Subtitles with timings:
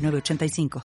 [0.00, 0.89] 985.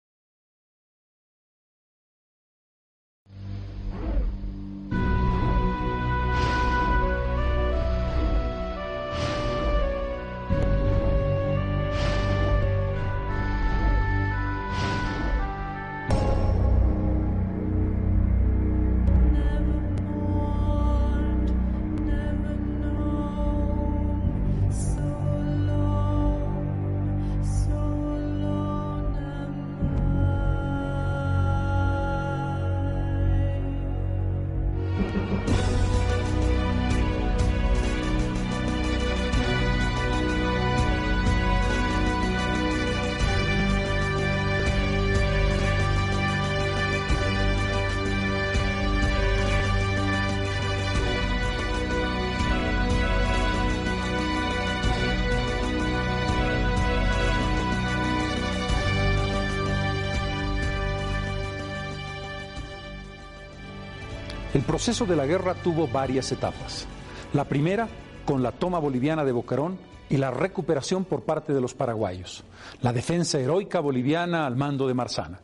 [64.75, 66.85] Proceso de la guerra tuvo varias etapas.
[67.31, 67.87] La primera,
[68.25, 69.79] con la toma boliviana de Boquerón
[70.09, 72.43] y la recuperación por parte de los paraguayos,
[72.81, 75.39] la defensa heroica boliviana al mando de Marzana.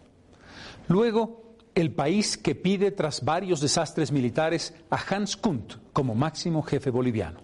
[0.89, 6.89] Luego, el país que pide tras varios desastres militares a Hans Kunt como máximo jefe
[6.89, 7.39] boliviano.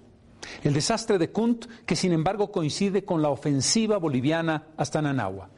[0.64, 5.52] El desastre de Kunt, que sin embargo coincide con la ofensiva boliviana hasta Nanagua.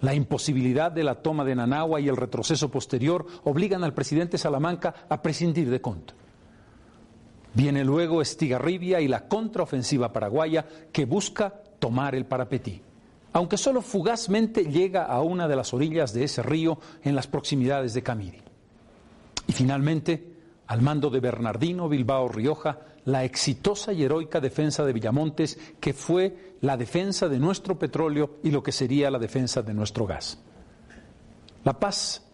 [0.00, 4.94] La imposibilidad de la toma de Nanagua y el retroceso posterior obligan al presidente Salamanca
[5.08, 6.14] a prescindir de Conte.
[7.54, 12.82] Viene luego Estigarribia y la contraofensiva paraguaya que busca tomar el Parapetí,
[13.32, 17.94] aunque solo fugazmente llega a una de las orillas de ese río en las proximidades
[17.94, 18.42] de Camiri.
[19.46, 20.35] Y finalmente,
[20.66, 26.54] al mando de Bernardino Bilbao Rioja, la exitosa y heroica defensa de Villamontes, que fue
[26.60, 30.38] la defensa de nuestro petróleo y lo que sería la defensa de nuestro gas.
[31.64, 32.24] La paz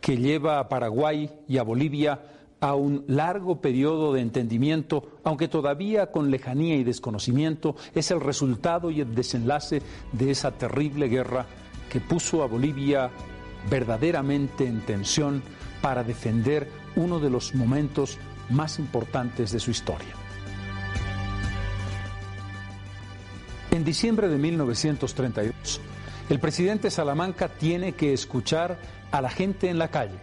[0.00, 2.20] que lleva a Paraguay y a Bolivia
[2.60, 8.90] a un largo periodo de entendimiento, aunque todavía con lejanía y desconocimiento, es el resultado
[8.90, 9.82] y el desenlace
[10.12, 11.46] de esa terrible guerra
[11.90, 13.10] que puso a Bolivia
[13.70, 15.42] verdaderamente en tensión
[15.84, 18.16] para defender uno de los momentos
[18.48, 20.14] más importantes de su historia.
[23.70, 25.82] En diciembre de 1932,
[26.30, 28.78] el presidente Salamanca tiene que escuchar
[29.12, 30.16] a la gente en la calle.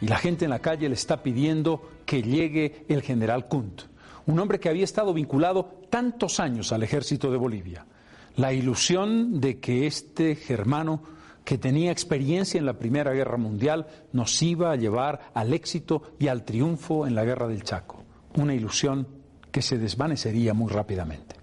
[0.00, 3.82] Y la gente en la calle le está pidiendo que llegue el general Kunt,
[4.26, 7.86] un hombre que había estado vinculado tantos años al ejército de Bolivia.
[8.34, 11.04] La ilusión de que este germano
[11.48, 16.28] que tenía experiencia en la Primera Guerra Mundial, nos iba a llevar al éxito y
[16.28, 18.04] al triunfo en la Guerra del Chaco.
[18.36, 19.08] Una ilusión
[19.50, 21.36] que se desvanecería muy rápidamente.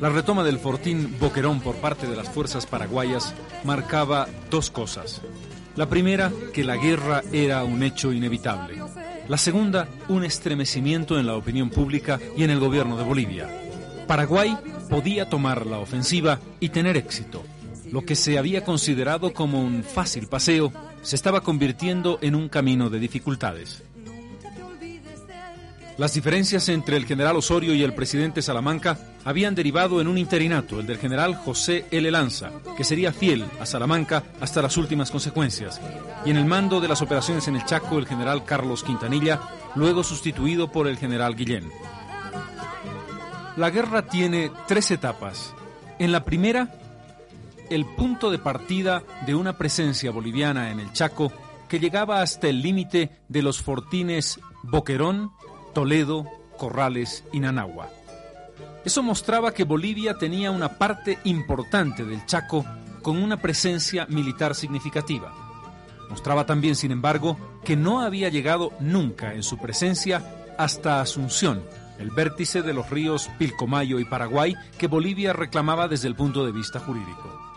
[0.00, 3.34] La retoma del fortín Boquerón por parte de las fuerzas paraguayas
[3.64, 5.22] marcaba dos cosas.
[5.76, 8.82] La primera, que la guerra era un hecho inevitable.
[9.28, 13.48] La segunda, un estremecimiento en la opinión pública y en el gobierno de Bolivia.
[14.06, 14.56] Paraguay
[14.90, 17.42] podía tomar la ofensiva y tener éxito.
[17.94, 22.90] Lo que se había considerado como un fácil paseo se estaba convirtiendo en un camino
[22.90, 23.84] de dificultades.
[25.96, 30.80] Las diferencias entre el general Osorio y el presidente Salamanca habían derivado en un interinato,
[30.80, 32.10] el del general José L.
[32.10, 35.80] Lanza, que sería fiel a Salamanca hasta las últimas consecuencias,
[36.26, 39.40] y en el mando de las operaciones en el Chaco el general Carlos Quintanilla,
[39.76, 41.70] luego sustituido por el general Guillén.
[43.56, 45.54] La guerra tiene tres etapas.
[46.00, 46.80] En la primera,
[47.70, 51.32] el punto de partida de una presencia boliviana en el Chaco
[51.68, 55.32] que llegaba hasta el límite de los fortines Boquerón,
[55.74, 56.26] Toledo,
[56.56, 57.90] Corrales y Nanagua.
[58.84, 62.64] Eso mostraba que Bolivia tenía una parte importante del Chaco
[63.02, 65.32] con una presencia militar significativa.
[66.10, 70.22] Mostraba también, sin embargo, que no había llegado nunca en su presencia
[70.58, 71.62] hasta Asunción,
[71.98, 76.52] el vértice de los ríos Pilcomayo y Paraguay que Bolivia reclamaba desde el punto de
[76.52, 77.53] vista jurídico.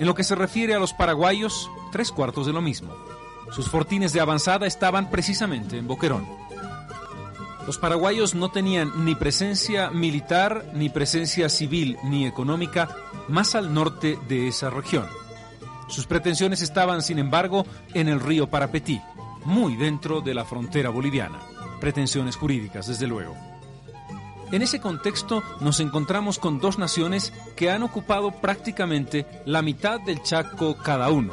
[0.00, 2.88] En lo que se refiere a los paraguayos, tres cuartos de lo mismo.
[3.50, 6.26] Sus fortines de avanzada estaban precisamente en Boquerón.
[7.66, 12.88] Los paraguayos no tenían ni presencia militar, ni presencia civil, ni económica
[13.28, 15.04] más al norte de esa región.
[15.88, 19.02] Sus pretensiones estaban, sin embargo, en el río Parapetí,
[19.44, 21.40] muy dentro de la frontera boliviana.
[21.78, 23.49] Pretensiones jurídicas, desde luego.
[24.52, 30.22] En ese contexto nos encontramos con dos naciones que han ocupado prácticamente la mitad del
[30.22, 31.32] Chaco cada uno,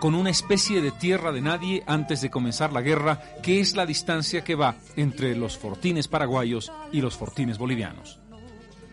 [0.00, 3.86] con una especie de tierra de nadie antes de comenzar la guerra, que es la
[3.86, 8.20] distancia que va entre los fortines paraguayos y los fortines bolivianos.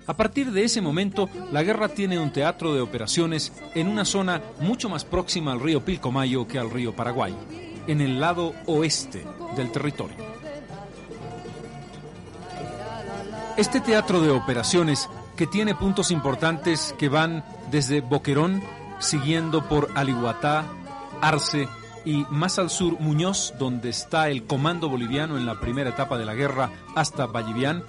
[0.08, 4.42] A partir de ese momento, la guerra tiene un teatro de operaciones en una zona
[4.62, 7.36] mucho más próxima al río Pilcomayo que al río Paraguay,
[7.88, 9.26] en el lado oeste
[9.58, 10.33] del territorio.
[13.56, 18.64] Este teatro de operaciones, que tiene puntos importantes que van desde Boquerón,
[18.98, 20.66] siguiendo por Alihuatá,
[21.22, 21.70] Arce
[22.04, 26.26] y más al sur Muñoz, donde está el comando boliviano en la primera etapa de
[26.26, 27.84] la guerra, hasta Vallivián,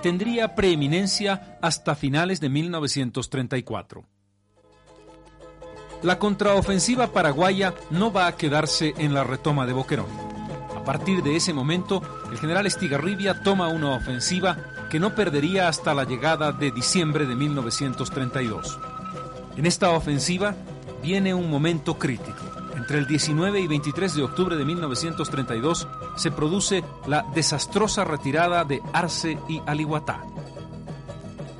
[0.00, 4.04] tendría preeminencia hasta finales de 1934.
[6.02, 10.06] La contraofensiva paraguaya no va a quedarse en la retoma de Boquerón.
[10.76, 14.56] A partir de ese momento, el general Estigarribia toma una ofensiva
[14.90, 18.78] que no perdería hasta la llegada de diciembre de 1932.
[19.56, 20.54] En esta ofensiva
[21.02, 22.38] viene un momento crítico.
[22.76, 28.82] Entre el 19 y 23 de octubre de 1932 se produce la desastrosa retirada de
[28.92, 30.24] Arce y Alihuatá.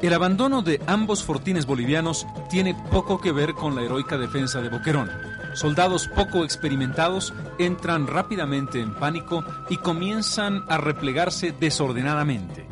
[0.03, 4.71] El abandono de ambos fortines bolivianos tiene poco que ver con la heroica defensa de
[4.71, 5.11] Boquerón.
[5.53, 12.70] Soldados poco experimentados entran rápidamente en pánico y comienzan a replegarse desordenadamente.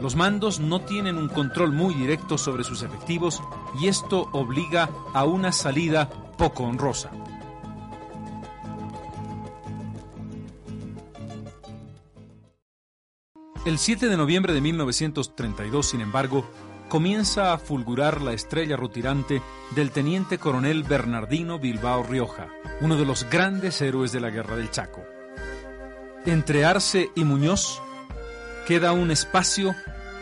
[0.00, 3.42] Los mandos no tienen un control muy directo sobre sus efectivos
[3.80, 7.10] y esto obliga a una salida poco honrosa.
[13.66, 16.48] El 7 de noviembre de 1932, sin embargo,
[16.88, 19.42] comienza a fulgurar la estrella rutirante
[19.74, 22.48] del teniente coronel Bernardino Bilbao Rioja,
[22.80, 25.04] uno de los grandes héroes de la Guerra del Chaco.
[26.24, 27.82] Entre Arce y Muñoz
[28.68, 29.74] queda un espacio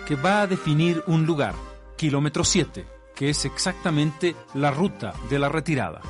[0.06, 1.56] que va a definir un lugar,
[1.96, 6.00] kilómetro 7, que es exactamente la ruta de la retirada.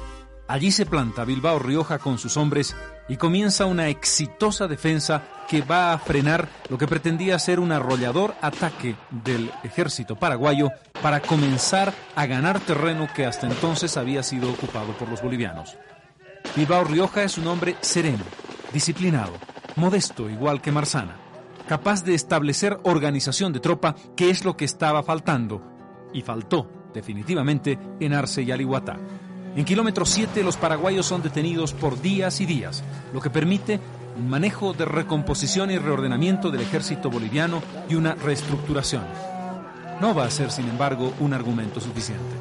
[0.46, 2.76] Allí se planta Bilbao Rioja con sus hombres
[3.08, 8.34] y comienza una exitosa defensa que va a frenar lo que pretendía ser un arrollador
[8.42, 14.92] ataque del ejército paraguayo para comenzar a ganar terreno que hasta entonces había sido ocupado
[14.98, 15.78] por los bolivianos.
[16.54, 18.24] Bilbao Rioja es un hombre sereno,
[18.74, 19.32] disciplinado,
[19.76, 21.25] modesto igual que Marzana,
[21.66, 25.62] capaz de establecer organización de tropa, que es lo que estaba faltando,
[26.12, 28.96] y faltó definitivamente en Arce y Alihuatá.
[29.54, 33.80] En kilómetro 7 los paraguayos son detenidos por días y días, lo que permite
[34.16, 39.04] un manejo de recomposición y reordenamiento del ejército boliviano y una reestructuración.
[40.00, 42.34] No va a ser, sin embargo, un argumento suficiente.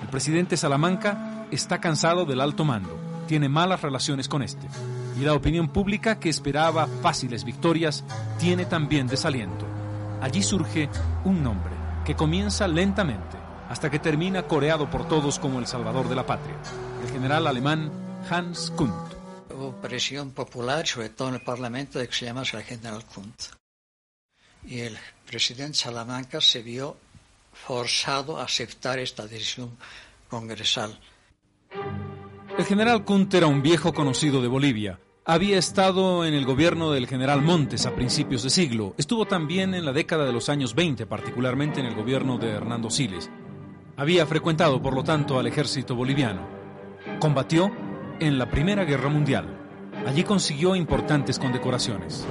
[0.00, 4.66] El presidente Salamanca está cansado del alto mando, tiene malas relaciones con este,
[5.16, 8.04] y la opinión pública que esperaba fáciles victorias
[8.38, 9.66] tiene también desaliento.
[10.20, 10.88] Allí surge
[11.24, 11.72] un nombre
[12.04, 13.36] que comienza lentamente
[13.68, 16.56] hasta que termina coreado por todos como el salvador de la patria,
[17.04, 17.90] el general alemán
[18.28, 18.92] Hans Kunt.
[19.50, 23.42] Hubo presión popular, sobre todo en el Parlamento, de que se llamase al general Kunt.
[24.64, 26.96] Y el presidente Salamanca se vio
[27.52, 29.76] forzado a aceptar esta decisión
[30.28, 30.98] congresal.
[32.58, 35.00] El general Kunt era un viejo conocido de Bolivia.
[35.24, 38.94] Había estado en el gobierno del general Montes a principios de siglo.
[38.98, 42.90] Estuvo también en la década de los años 20, particularmente en el gobierno de Hernando
[42.90, 43.30] Siles.
[43.96, 46.46] Había frecuentado, por lo tanto, al ejército boliviano.
[47.20, 47.72] Combatió
[48.20, 49.46] en la Primera Guerra Mundial.
[50.06, 52.26] Allí consiguió importantes condecoraciones.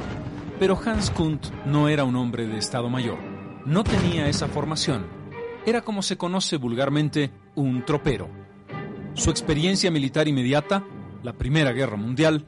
[0.60, 3.18] Pero Hans Kunt no era un hombre de Estado Mayor.
[3.66, 5.08] No tenía esa formación.
[5.66, 8.30] Era como se conoce vulgarmente un tropero.
[9.14, 10.86] Su experiencia militar inmediata,
[11.22, 12.46] la Primera Guerra Mundial,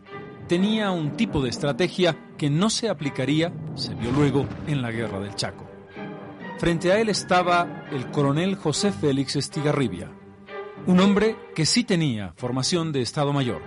[0.47, 5.19] tenía un tipo de estrategia que no se aplicaría, se vio luego, en la Guerra
[5.19, 5.69] del Chaco.
[6.57, 10.09] Frente a él estaba el coronel José Félix Estigarribia,
[10.87, 13.61] un hombre que sí tenía formación de Estado Mayor.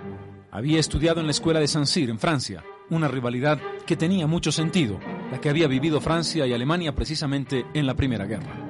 [0.51, 4.99] Había estudiado en la escuela de Saint-Cyr, en Francia, una rivalidad que tenía mucho sentido,
[5.31, 8.66] la que había vivido Francia y Alemania precisamente en la Primera Guerra.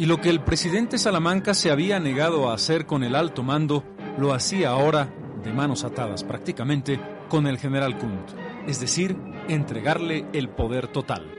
[0.00, 3.84] Y lo que el presidente Salamanca se había negado a hacer con el alto mando,
[4.16, 5.12] lo hacía ahora,
[5.44, 8.30] de manos atadas prácticamente, con el general Kunt,
[8.66, 9.14] es decir,
[9.46, 11.30] entregarle el poder total.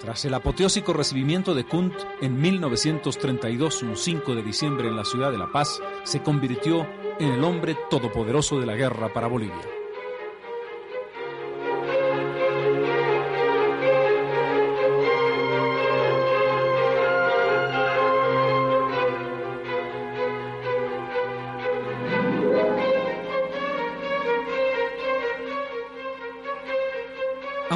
[0.00, 5.32] Tras el apoteósico recibimiento de Kunt en 1932, un 5 de diciembre en la ciudad
[5.32, 6.86] de La Paz, se convirtió
[7.18, 9.83] en el hombre todopoderoso de la guerra para Bolivia.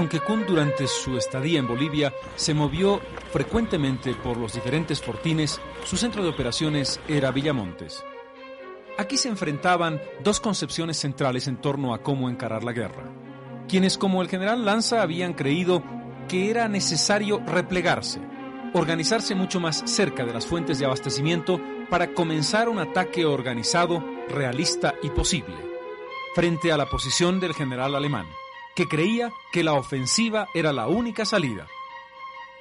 [0.09, 2.99] Aunque Kuhn durante su estadía en Bolivia se movió
[3.31, 8.03] frecuentemente por los diferentes fortines, su centro de operaciones era Villamontes.
[8.97, 13.05] Aquí se enfrentaban dos concepciones centrales en torno a cómo encarar la guerra.
[13.69, 15.83] Quienes como el general Lanza habían creído
[16.27, 18.23] que era necesario replegarse,
[18.73, 21.61] organizarse mucho más cerca de las fuentes de abastecimiento
[21.91, 25.57] para comenzar un ataque organizado, realista y posible,
[26.35, 28.25] frente a la posición del general alemán
[28.79, 31.67] que creía que la ofensiva era la única salida,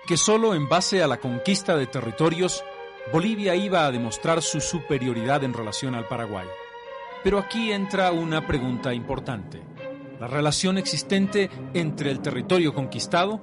[0.07, 2.63] que solo en base a la conquista de territorios
[3.13, 6.47] Bolivia iba a demostrar su superioridad en relación al Paraguay.
[7.23, 9.61] Pero aquí entra una pregunta importante.
[10.19, 13.39] La relación existente entre el territorio conquistado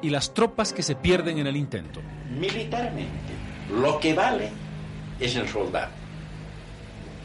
[0.00, 2.00] y las tropas que se pierden en el intento.
[2.30, 3.32] Militarmente,
[3.76, 4.52] lo que vale
[5.18, 5.90] es el soldado,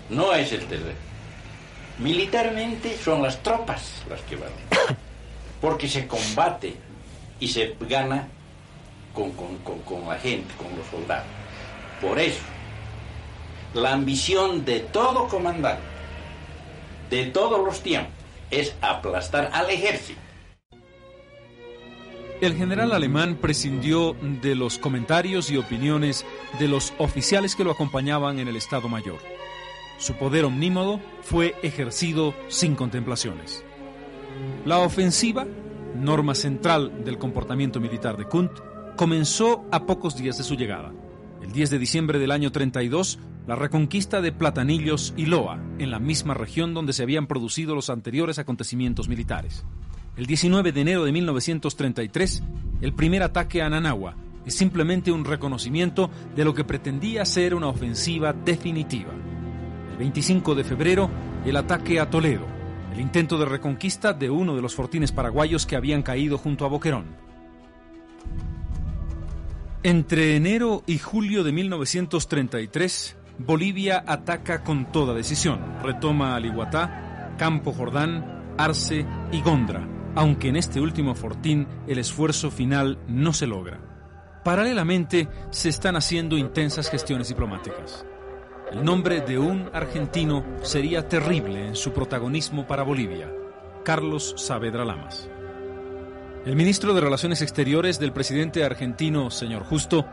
[0.10, 1.09] no es el terreno.
[2.00, 4.56] Militarmente son las tropas las que valen.
[5.62, 6.75] Porque se combate
[7.39, 8.27] y se gana
[9.13, 9.34] con,
[10.08, 11.27] la gente, con los soldados.
[12.01, 12.39] Por eso,
[13.74, 15.84] la ambición de todo comandante,
[17.10, 18.13] de todos los tiempos,
[18.50, 20.20] es aplastar al ejército.
[22.39, 26.25] El general alemán prescindió de los comentarios y opiniones
[26.58, 29.38] de los oficiales que lo acompañaban en el Estado Mayor.
[30.00, 33.65] Su poder omnímodo fue ejercido sin contemplaciones.
[34.65, 35.46] La ofensiva,
[35.94, 38.51] norma central del comportamiento militar de Kunt,
[38.96, 40.94] comenzó a pocos días de su llegada.
[41.41, 46.00] El 10 de diciembre del año 32, la reconquista de Platanillos y Loa, en la
[46.00, 49.65] misma región donde se habían producido los anteriores acontecimientos militares.
[50.15, 52.44] El 19 de enero de 1933,
[52.79, 54.15] el primer ataque a Nanagua
[54.46, 59.13] es simplemente un reconocimiento de lo que pretendía ser una ofensiva definitiva.
[60.00, 61.10] 25 de febrero,
[61.46, 62.46] el ataque a Toledo,
[62.94, 66.70] el intento de reconquista de uno de los fortines paraguayos que habían caído junto a
[66.70, 67.06] Boquerón.
[69.84, 75.60] Entre enero y julio de 1933, Bolivia ataca con toda decisión.
[75.84, 83.00] Retoma Aliguatá, Campo Jordán, Arce y Gondra, aunque en este último fortín el esfuerzo final
[83.10, 83.82] no se logra.
[84.46, 88.06] Paralelamente, se están haciendo intensas gestiones diplomáticas.
[88.72, 93.28] El nombre de un argentino sería terrible en su protagonismo para Bolivia,
[93.84, 95.28] Carlos Saavedra Lamas.
[96.46, 100.06] El ministro de Relaciones Exteriores del presidente argentino, señor Justo,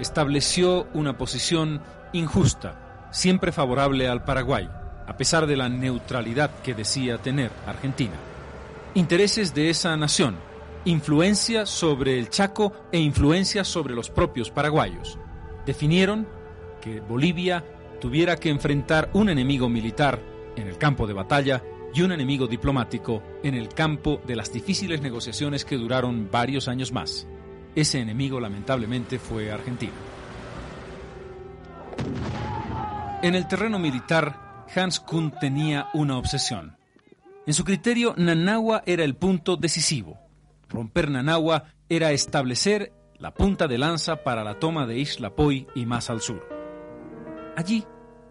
[0.00, 1.82] estableció una posición
[2.14, 4.70] injusta, siempre favorable al Paraguay,
[5.06, 8.16] a pesar de la neutralidad que decía tener Argentina.
[8.94, 10.36] Intereses de esa nación,
[10.86, 15.18] influencia sobre el Chaco e influencia sobre los propios paraguayos,
[15.66, 16.26] definieron
[16.80, 17.64] que Bolivia
[18.00, 20.20] tuviera que enfrentar un enemigo militar
[20.56, 21.62] en el campo de batalla
[21.94, 26.92] y un enemigo diplomático en el campo de las difíciles negociaciones que duraron varios años
[26.92, 27.26] más.
[27.74, 29.92] Ese enemigo lamentablemente fue Argentina.
[33.22, 36.76] En el terreno militar, Hans Kuhn tenía una obsesión.
[37.46, 40.18] En su criterio, Nanagua era el punto decisivo.
[40.68, 45.86] Romper Nanagua era establecer la punta de lanza para la toma de Isla Poi y
[45.86, 46.57] más al sur.
[47.58, 47.84] Allí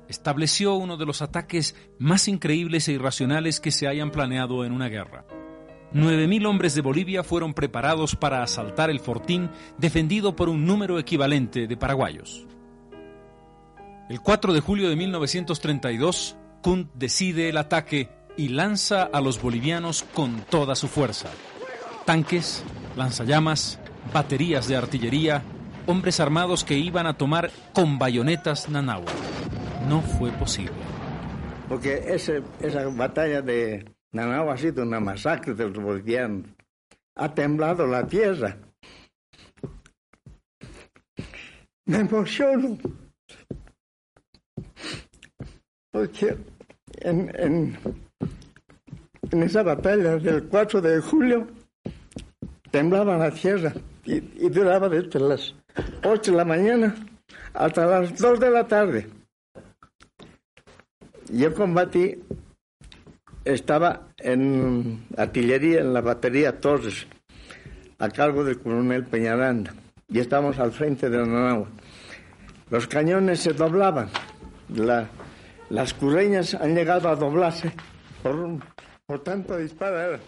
[0.07, 4.87] estableció uno de los ataques más increíbles e irracionales que se hayan planeado en una
[4.87, 5.25] guerra.
[5.93, 11.67] 9.000 hombres de Bolivia fueron preparados para asaltar el fortín defendido por un número equivalente
[11.67, 12.47] de paraguayos.
[14.07, 20.05] El 4 de julio de 1932, Kunt decide el ataque y lanza a los bolivianos
[20.13, 21.27] con toda su fuerza.
[22.05, 22.63] Tanques,
[22.95, 23.77] lanzallamas,
[24.13, 25.43] baterías de artillería,
[25.87, 29.11] hombres armados que iban a tomar con bayonetas Nanagua.
[29.87, 30.75] No fue posible.
[31.67, 36.45] Porque esa batalla de Nanagua ha sido una masacre de los bolivianos.
[37.15, 38.57] Ha temblado la tierra.
[41.85, 42.77] Me emociono.
[45.91, 46.37] Porque
[47.01, 47.77] en
[49.31, 51.47] esa batalla del 4 de julio
[52.71, 53.73] temblaba la tierra
[54.05, 55.53] y, y duraba desde las
[56.03, 56.95] 8 de la mañana
[57.53, 59.07] hasta las 2 de la tarde.
[61.29, 62.23] Yo combatí,
[63.43, 67.07] estaba en artillería en la batería Torres,
[67.99, 69.73] a cargo del coronel Peñaranda,
[70.07, 71.67] y estábamos al frente de Nanagua.
[72.69, 74.09] Los cañones se doblaban,
[74.69, 75.09] la,
[75.69, 77.73] las curreñas han llegado a doblarse
[78.23, 78.59] por,
[79.05, 80.19] por tanto disparar.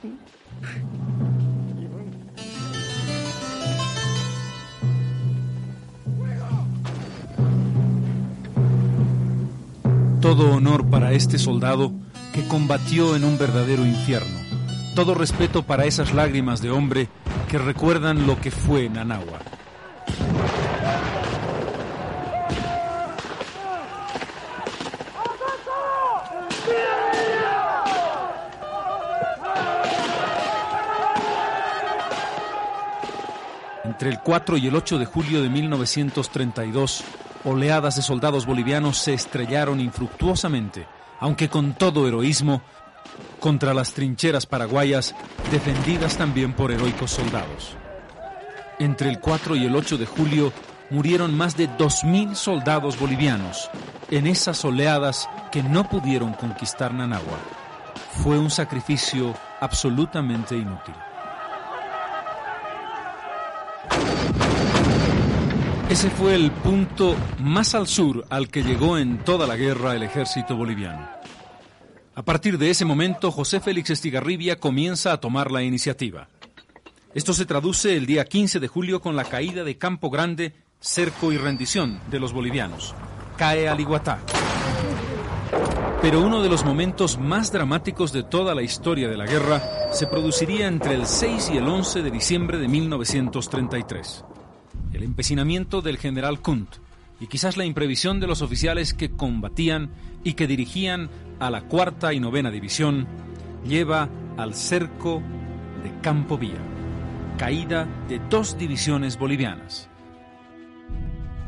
[10.21, 11.93] Todo honor para este soldado
[12.33, 14.37] que combatió en un verdadero infierno.
[14.93, 17.07] Todo respeto para esas lágrimas de hombre
[17.47, 19.39] que recuerdan lo que fue Nanagua.
[33.85, 37.03] Entre el 4 y el 8 de julio de 1932,
[37.43, 40.87] oleadas de soldados bolivianos se estrellaron infructuosamente,
[41.19, 42.61] aunque con todo heroísmo,
[43.39, 45.15] contra las trincheras paraguayas,
[45.51, 47.75] defendidas también por heroicos soldados.
[48.79, 50.53] Entre el 4 y el 8 de julio
[50.89, 53.69] murieron más de 2.000 soldados bolivianos
[54.09, 57.37] en esas oleadas que no pudieron conquistar Nanagua.
[58.23, 60.95] Fue un sacrificio absolutamente inútil.
[65.89, 70.03] Ese fue el punto más al sur al que llegó en toda la guerra el
[70.03, 71.09] ejército boliviano.
[72.13, 76.29] A partir de ese momento, José Félix Estigarribia comienza a tomar la iniciativa.
[77.15, 81.31] Esto se traduce el día 15 de julio con la caída de Campo Grande, cerco
[81.31, 82.93] y rendición de los bolivianos.
[83.35, 84.19] Cae Aliguatá.
[86.03, 89.59] Pero uno de los momentos más dramáticos de toda la historia de la guerra
[89.91, 94.23] se produciría entre el 6 y el 11 de diciembre de 1933
[94.93, 96.75] el empecinamiento del general Kunt
[97.19, 99.89] y quizás la imprevisión de los oficiales que combatían
[100.23, 103.07] y que dirigían a la cuarta y novena división
[103.65, 105.21] lleva al cerco
[105.83, 106.61] de Campo Vía,
[107.37, 109.89] caída de dos divisiones bolivianas.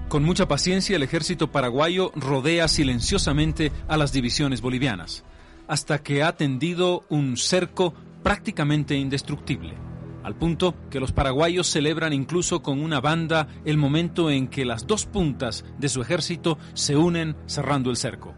[0.09, 5.23] Con mucha paciencia el ejército paraguayo rodea silenciosamente a las divisiones bolivianas,
[5.69, 9.90] hasta que ha tendido un cerco prácticamente indestructible
[10.23, 14.87] al punto que los paraguayos celebran incluso con una banda el momento en que las
[14.87, 18.35] dos puntas de su ejército se unen cerrando el cerco.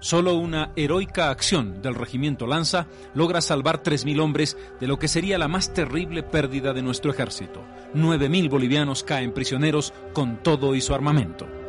[0.00, 5.36] Solo una heroica acción del regimiento Lanza logra salvar 3.000 hombres de lo que sería
[5.36, 7.62] la más terrible pérdida de nuestro ejército.
[7.94, 11.59] 9.000 bolivianos caen prisioneros con todo y su armamento.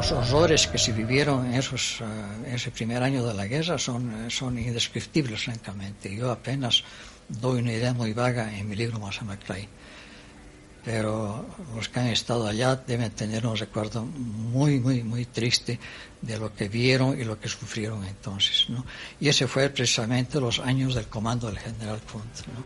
[0.00, 4.30] Los horrores que se vivieron en, esos, uh, ese primer año de la guerra son,
[4.30, 6.16] son indescriptibles, francamente.
[6.16, 6.82] Yo apenas
[7.28, 9.68] doy una idea muy vaga en mi libro Massamaclay.
[10.82, 11.44] Pero
[11.76, 15.78] los que han estado allá deben tener un recuerdo muy, muy, muy triste
[16.22, 18.70] de lo que vieron y lo que sufrieron entonces.
[18.70, 18.86] ¿no?
[19.20, 22.46] Y ese fue precisamente los años del comando del general Kunt.
[22.54, 22.64] ¿no?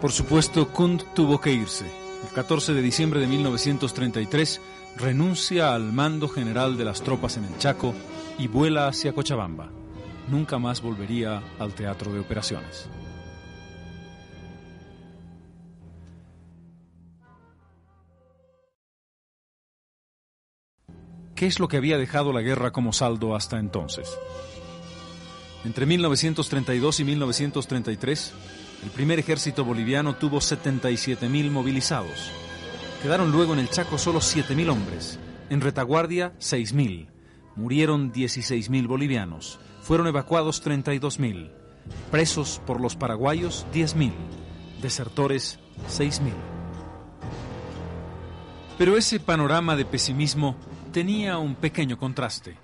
[0.00, 1.86] Por supuesto, Kunt tuvo que irse.
[2.22, 4.60] El 14 de diciembre de 1933
[4.96, 7.94] renuncia al mando general de las tropas en el Chaco
[8.38, 9.70] y vuela hacia Cochabamba.
[10.28, 12.88] Nunca más volvería al teatro de operaciones.
[21.34, 24.18] ¿Qué es lo que había dejado la guerra como saldo hasta entonces?
[25.64, 28.32] Entre 1932 y 1933,
[28.84, 32.30] el primer ejército boliviano tuvo 77.000 movilizados,
[33.02, 37.08] Quedaron luego en el Chaco solo 7.000 hombres, en retaguardia 6.000.
[37.56, 41.50] Murieron 16.000 bolivianos, fueron evacuados 32.000,
[42.10, 44.12] presos por los paraguayos 10.000,
[44.82, 45.58] desertores
[45.88, 46.34] 6.000.
[48.76, 50.56] Pero ese panorama de pesimismo
[50.92, 52.58] tenía un pequeño contraste.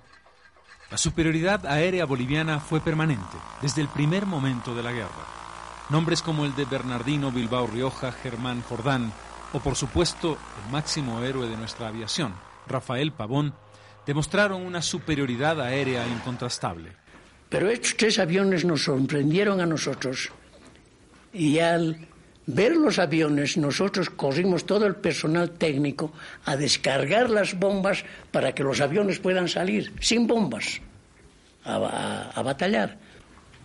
[0.91, 5.25] La superioridad aérea boliviana fue permanente desde el primer momento de la guerra.
[5.89, 9.11] Nombres como el de Bernardino Bilbao Rioja, Germán Jordán,
[9.57, 12.35] o por supuesto el máximo héroe de nuestra aviación,
[12.67, 13.55] Rafael Pavón,
[14.05, 16.91] demostraron una superioridad aérea incontrastable.
[17.49, 20.29] Pero estos tres aviones nos sorprendieron a nosotros
[21.33, 22.07] y al
[22.45, 26.13] ver los aviones nosotros corrimos todo el personal técnico
[26.45, 30.81] a descargar las bombas para que los aviones puedan salir sin bombas
[31.65, 32.99] a, a batallar.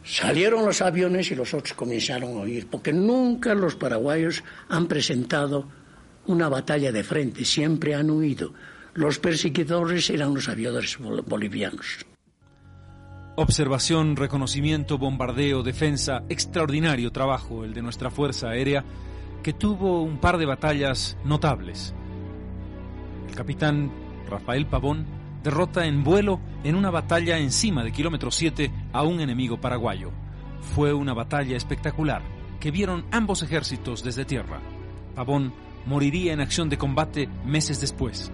[0.05, 5.81] Salieron los aviones y los otros comenzaron a huir, porque nunca los paraguayos han presentado
[6.26, 8.52] una batalla de frente, siempre han huido.
[8.94, 12.06] Los perseguidores eran los aviadores bolivianos.
[13.37, 18.85] Observación, reconocimiento, bombardeo, defensa, extraordinario trabajo el de nuestra Fuerza Aérea,
[19.42, 21.94] que tuvo un par de batallas notables.
[23.28, 23.90] El capitán
[24.28, 25.06] Rafael Pavón
[25.42, 30.11] derrota en vuelo en una batalla encima de kilómetro 7 a un enemigo paraguayo.
[30.74, 32.22] Fue una batalla espectacular
[32.61, 34.61] que vieron ambos ejércitos desde tierra.
[35.14, 35.52] Pavón
[35.86, 38.32] moriría en acción de combate meses después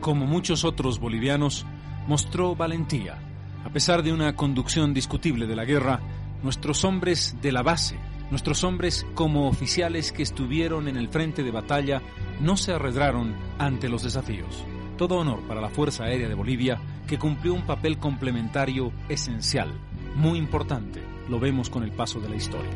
[0.00, 1.66] como muchos otros bolivianos,
[2.06, 3.18] mostró valentía.
[3.64, 6.00] A pesar de una conducción discutible de la guerra,
[6.42, 7.98] nuestros hombres de la base,
[8.30, 12.02] nuestros hombres como oficiales que estuvieron en el frente de batalla,
[12.40, 14.64] no se arredraron ante los desafíos.
[14.96, 19.72] Todo honor para la Fuerza Aérea de Bolivia, que cumplió un papel complementario esencial,
[20.16, 21.02] muy importante.
[21.28, 22.70] Lo vemos con el paso de la historia.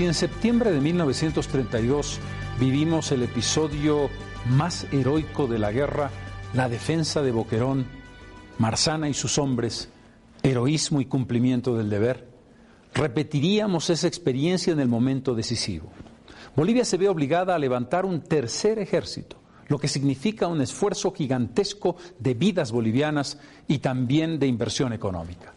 [0.00, 2.20] Si en septiembre de 1932
[2.58, 4.08] vivimos el episodio
[4.48, 6.10] más heroico de la guerra,
[6.54, 7.84] la defensa de Boquerón,
[8.56, 9.90] Marzana y sus hombres,
[10.42, 12.26] heroísmo y cumplimiento del deber,
[12.94, 15.92] repetiríamos esa experiencia en el momento decisivo.
[16.56, 19.36] Bolivia se ve obligada a levantar un tercer ejército,
[19.68, 23.36] lo que significa un esfuerzo gigantesco de vidas bolivianas
[23.68, 25.52] y también de inversión económica.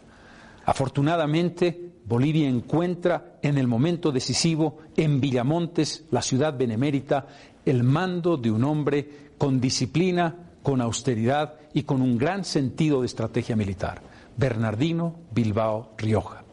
[0.66, 7.26] Afortunadamente, Bolivia encuentra en el momento decisivo en Villamontes, la ciudad benemérita,
[7.64, 13.06] el mando de un hombre con disciplina, con austeridad y con un gran sentido de
[13.06, 14.02] estrategia militar,
[14.36, 16.44] Bernardino Bilbao Rioja.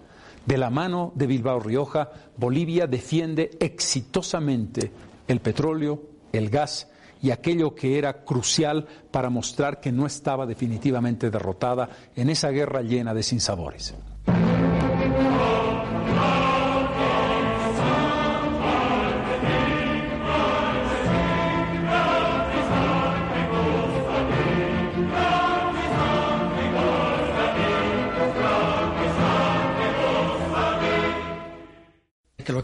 [0.45, 4.91] De la mano de Bilbao Rioja, Bolivia defiende exitosamente
[5.27, 6.89] el petróleo, el gas
[7.21, 12.81] y aquello que era crucial para mostrar que no estaba definitivamente derrotada en esa guerra
[12.81, 13.93] llena de sinsabores.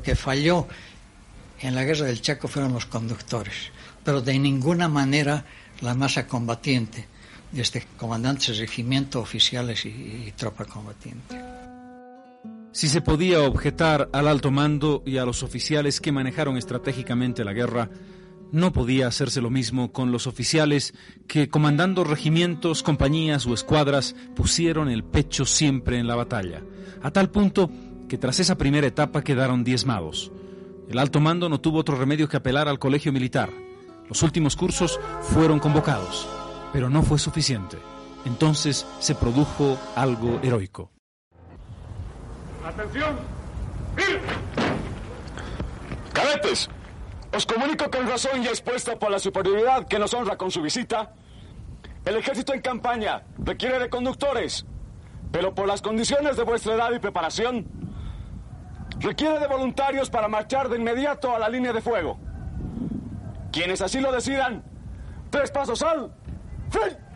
[0.07, 0.65] Que falló
[1.59, 3.73] en la guerra del Chaco fueron los conductores,
[4.05, 5.43] pero de ninguna manera
[5.81, 7.05] la masa combatiente,
[7.51, 11.35] desde comandantes de regimiento, oficiales y, y tropa combatiente.
[12.71, 17.51] Si se podía objetar al alto mando y a los oficiales que manejaron estratégicamente la
[17.51, 17.89] guerra,
[18.53, 20.93] no podía hacerse lo mismo con los oficiales
[21.27, 26.61] que, comandando regimientos, compañías o escuadras, pusieron el pecho siempre en la batalla,
[27.03, 27.69] a tal punto
[28.07, 30.31] que tras esa primera etapa quedaron diezmados.
[30.89, 33.49] El alto mando no tuvo otro remedio que apelar al colegio militar.
[34.07, 36.27] Los últimos cursos fueron convocados,
[36.71, 37.77] pero no fue suficiente.
[38.25, 40.91] Entonces se produjo algo heroico.
[42.65, 43.17] ¡Atención!
[46.13, 46.69] ¡Cadetes!
[47.35, 51.13] Os comunico con razón y expuesta por la superioridad que nos honra con su visita.
[52.05, 54.65] El ejército en campaña requiere de conductores,
[55.31, 57.67] pero por las condiciones de vuestra edad y preparación,
[58.99, 62.19] requiere de voluntarios para marchar de inmediato a la línea de fuego.
[63.51, 64.63] Quienes así lo decidan,
[65.29, 66.13] tres pasos al
[66.69, 67.07] frente.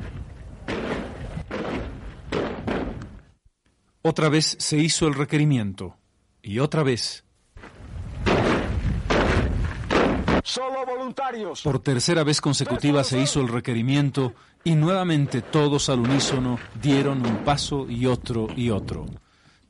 [4.04, 5.98] Otra vez se hizo el requerimiento
[6.42, 7.24] y otra vez.
[10.44, 11.62] Solo voluntarios.
[11.62, 17.44] Por tercera vez consecutiva se hizo el requerimiento y nuevamente todos al unísono dieron un
[17.44, 19.06] paso y otro y otro.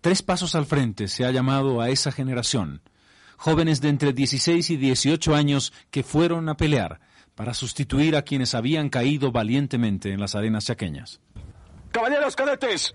[0.02, 2.82] Tres pasos al frente se ha llamado a esa generación.
[3.38, 7.00] Jóvenes de entre 16 y 18 años que fueron a pelear
[7.36, 11.22] para sustituir a quienes habían caído valientemente en las arenas chaqueñas.
[11.92, 12.94] Caballeros cadetes,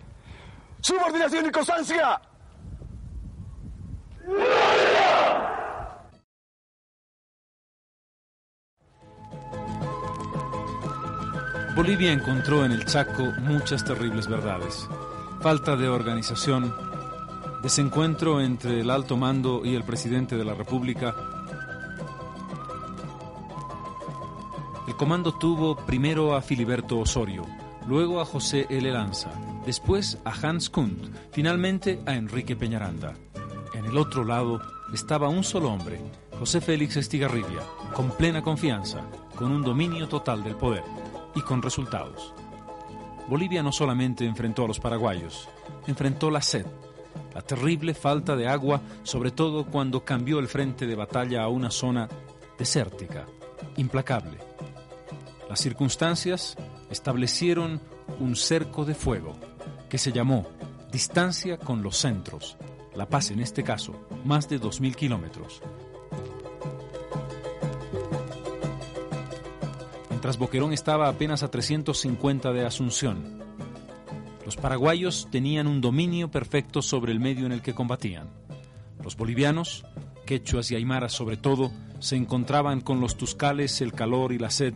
[0.81, 2.21] subordinación y constancia.
[11.77, 14.89] Bolivia encontró en el Chaco muchas terribles verdades.
[15.41, 16.75] Falta de organización,
[17.63, 21.15] desencuentro entre el alto mando y el presidente de la República,
[24.87, 27.45] El comando tuvo primero a Filiberto Osorio,
[27.89, 28.89] luego a José L.
[28.93, 29.31] Lanza,
[29.67, 33.15] después a Hans Kunt, finalmente a Enrique Peñaranda.
[33.75, 34.63] En el otro lado
[34.95, 36.01] estaba un solo hombre,
[36.39, 37.63] José Félix Estigarribia,
[37.95, 39.03] con plena confianza,
[39.35, 40.85] con un dominio total del poder
[41.35, 42.33] y con resultados.
[43.29, 45.49] Bolivia no solamente enfrentó a los paraguayos,
[45.89, 46.65] enfrentó la sed,
[47.37, 51.71] la terrible falta de agua, sobre todo cuando cambió el frente de batalla a una
[51.71, 52.09] zona
[52.59, 53.27] desértica,
[53.77, 54.39] implacable.
[55.47, 56.57] Las circunstancias
[56.91, 57.79] establecieron
[58.21, 59.37] un cerco de fuego
[59.91, 60.47] que se llamó
[60.91, 62.57] Distancia con los Centros,
[62.95, 63.93] La Paz en este caso,
[64.25, 65.61] más de 2.000 kilómetros.
[70.09, 73.46] Mientras Boquerón estaba apenas a 350 de Asunción,
[74.47, 78.29] los paraguayos tenían un dominio perfecto sobre el medio en el que combatían.
[79.03, 79.85] Los bolivianos,
[80.25, 84.73] quechuas y aymaras sobre todo, se encontraban con los tuscales, el calor y la sed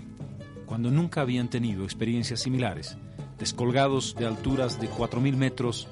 [0.66, 2.96] cuando nunca habían tenido experiencias similares,
[3.38, 5.86] descolgados de alturas de 4.000 metros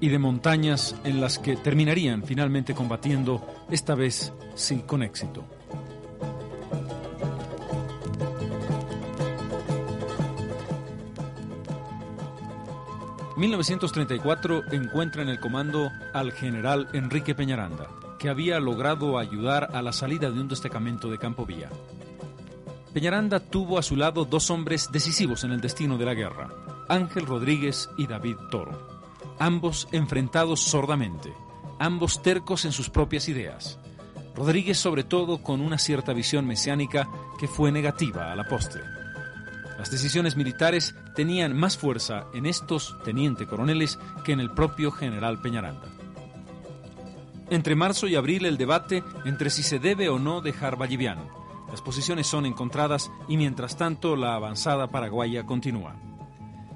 [0.00, 5.44] y de montañas en las que terminarían finalmente combatiendo, esta vez sí con éxito.
[13.42, 19.92] 1934 encuentra en el comando al general Enrique Peñaranda, que había logrado ayudar a la
[19.92, 21.68] salida de un destacamento de Campo Villa.
[22.94, 26.50] Peñaranda tuvo a su lado dos hombres decisivos en el destino de la guerra,
[26.88, 28.78] Ángel Rodríguez y David Toro,
[29.40, 31.34] ambos enfrentados sordamente,
[31.80, 33.80] ambos tercos en sus propias ideas.
[34.36, 37.08] Rodríguez sobre todo con una cierta visión mesiánica
[37.40, 39.01] que fue negativa a la postre.
[39.82, 45.40] Las decisiones militares tenían más fuerza en estos teniente coroneles que en el propio general
[45.42, 45.88] Peñaranda.
[47.50, 51.82] Entre marzo y abril el debate entre si se debe o no dejar Valliviano las
[51.82, 55.96] posiciones son encontradas y mientras tanto la avanzada paraguaya continúa.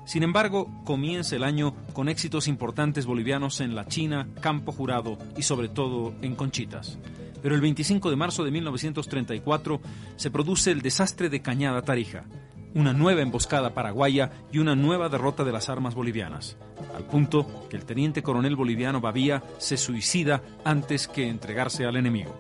[0.05, 5.43] Sin embargo, comienza el año con éxitos importantes bolivianos en la China, Campo Jurado y
[5.43, 6.99] sobre todo en Conchitas.
[7.41, 9.81] Pero el 25 de marzo de 1934
[10.17, 12.25] se produce el desastre de Cañada Tarija,
[12.75, 16.57] una nueva emboscada paraguaya y una nueva derrota de las armas bolivianas,
[16.95, 22.35] al punto que el teniente coronel boliviano Babía se suicida antes que entregarse al enemigo.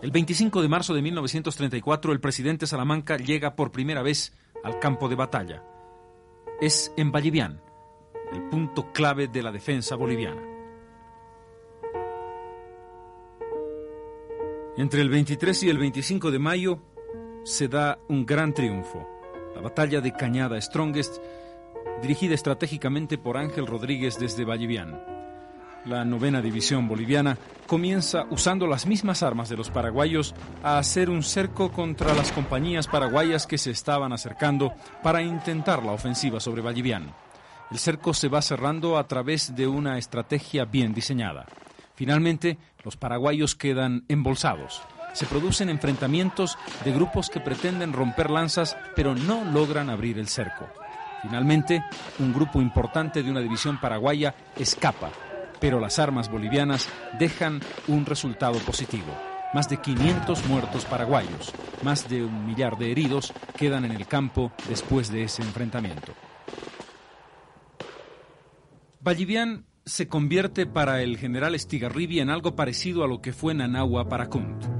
[0.00, 5.08] El 25 de marzo de 1934 el presidente Salamanca llega por primera vez al campo
[5.08, 5.64] de batalla.
[6.60, 7.60] Es en Vallivian,
[8.32, 10.42] el punto clave de la defensa boliviana.
[14.76, 16.78] Entre el 23 y el 25 de mayo
[17.48, 19.08] se da un gran triunfo,
[19.54, 21.16] la batalla de Cañada Strongest,
[22.02, 25.18] dirigida estratégicamente por Ángel Rodríguez desde Vallivian
[25.88, 31.22] la novena división boliviana, comienza usando las mismas armas de los paraguayos a hacer un
[31.22, 37.10] cerco contra las compañías paraguayas que se estaban acercando para intentar la ofensiva sobre Vallivian.
[37.70, 41.46] El cerco se va cerrando a través de una estrategia bien diseñada.
[41.94, 44.82] Finalmente, los paraguayos quedan embolsados.
[45.12, 50.68] Se producen enfrentamientos de grupos que pretenden romper lanzas pero no logran abrir el cerco.
[51.22, 51.84] Finalmente,
[52.18, 55.10] un grupo importante de una división paraguaya escapa
[55.60, 59.06] pero las armas bolivianas dejan un resultado positivo.
[59.54, 64.52] Más de 500 muertos paraguayos, más de un millar de heridos quedan en el campo
[64.68, 66.12] después de ese enfrentamiento.
[69.00, 74.08] Vallivian se convierte para el general Estigarribia en algo parecido a lo que fue Nanagua
[74.08, 74.77] para Kunt.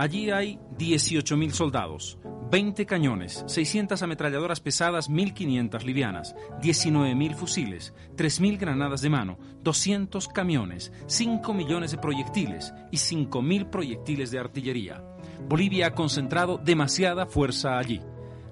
[0.00, 2.16] Allí hay 18.000 soldados,
[2.50, 10.90] 20 cañones, 600 ametralladoras pesadas, 1.500 livianas, 19.000 fusiles, 3.000 granadas de mano, 200 camiones,
[11.06, 15.04] 5 millones de proyectiles y 5.000 proyectiles de artillería.
[15.46, 18.00] Bolivia ha concentrado demasiada fuerza allí.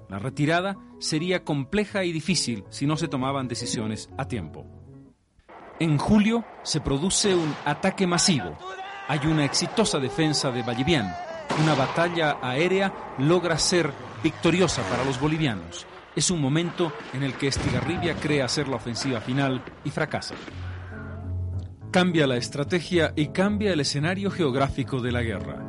[0.07, 4.67] La retirada sería compleja y difícil si no se tomaban decisiones a tiempo.
[5.79, 8.55] En julio se produce un ataque masivo.
[9.07, 11.11] Hay una exitosa defensa de Vallivian
[11.57, 13.91] una batalla aérea logra ser
[14.23, 15.85] victoriosa para los bolivianos.
[16.15, 20.35] Es un momento en el que Estigarribia cree hacer la ofensiva final y fracasa.
[21.91, 25.65] Cambia la estrategia y cambia el escenario geográfico de la guerra.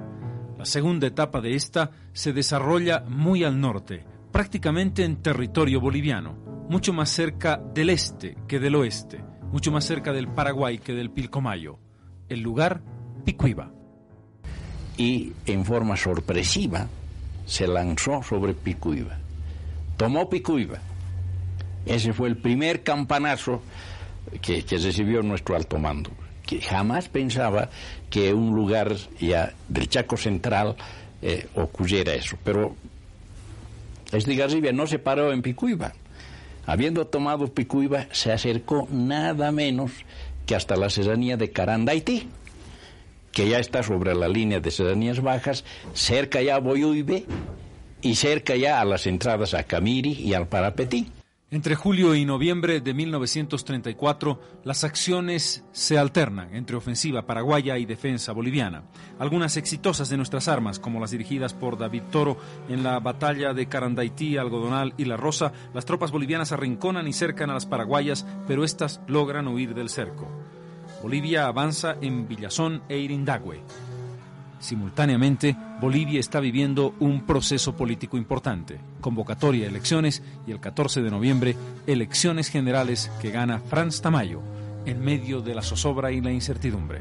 [0.59, 6.93] La segunda etapa de esta se desarrolla muy al norte, prácticamente en territorio boliviano, mucho
[6.93, 11.79] más cerca del este que del oeste, mucho más cerca del Paraguay que del Pilcomayo.
[12.29, 12.83] El lugar,
[13.25, 13.73] Picuiba
[15.01, 16.87] y en forma sorpresiva
[17.47, 19.17] se lanzó sobre Picuiba.
[19.97, 20.79] Tomó Picuiba.
[21.87, 23.63] Ese fue el primer campanazo
[24.43, 26.11] que, recibió nuestro alto mando,
[26.47, 27.71] que jamás pensaba
[28.11, 30.77] que un lugar ya del Chaco Central
[31.23, 32.37] eh, ocurriera eso.
[32.45, 32.77] Pero
[34.13, 35.95] Estigarribia no se paró en Picuiba.
[36.67, 39.93] Habiendo tomado Picuiba, se acercó nada menos
[40.45, 42.29] que hasta la serranía de Carandaití,
[43.33, 45.64] que ya está sobre la línea de serranías bajas,
[45.95, 47.25] cerca ya a Boyuibe
[48.03, 51.12] y cerca ya a las entradas a Camiri y al Parapetí.
[51.53, 58.31] Entre julio y noviembre de 1934, las acciones se alternan entre ofensiva paraguaya y defensa
[58.31, 58.85] boliviana.
[59.19, 62.37] Algunas exitosas de nuestras armas, como las dirigidas por David Toro
[62.69, 67.51] en la batalla de Carandaití, Algodonal y La Rosa, las tropas bolivianas arrinconan y cercan
[67.51, 70.29] a las paraguayas, pero éstas logran huir del cerco.
[71.03, 73.63] Bolivia avanza en Villazón e Irindagüe.
[74.59, 81.11] Simultáneamente, Bolivia está viviendo un proceso político importante, convocatoria de elecciones y el 14 de
[81.11, 84.43] noviembre, elecciones generales que gana Franz Tamayo
[84.85, 87.01] en medio de la zozobra y la incertidumbre.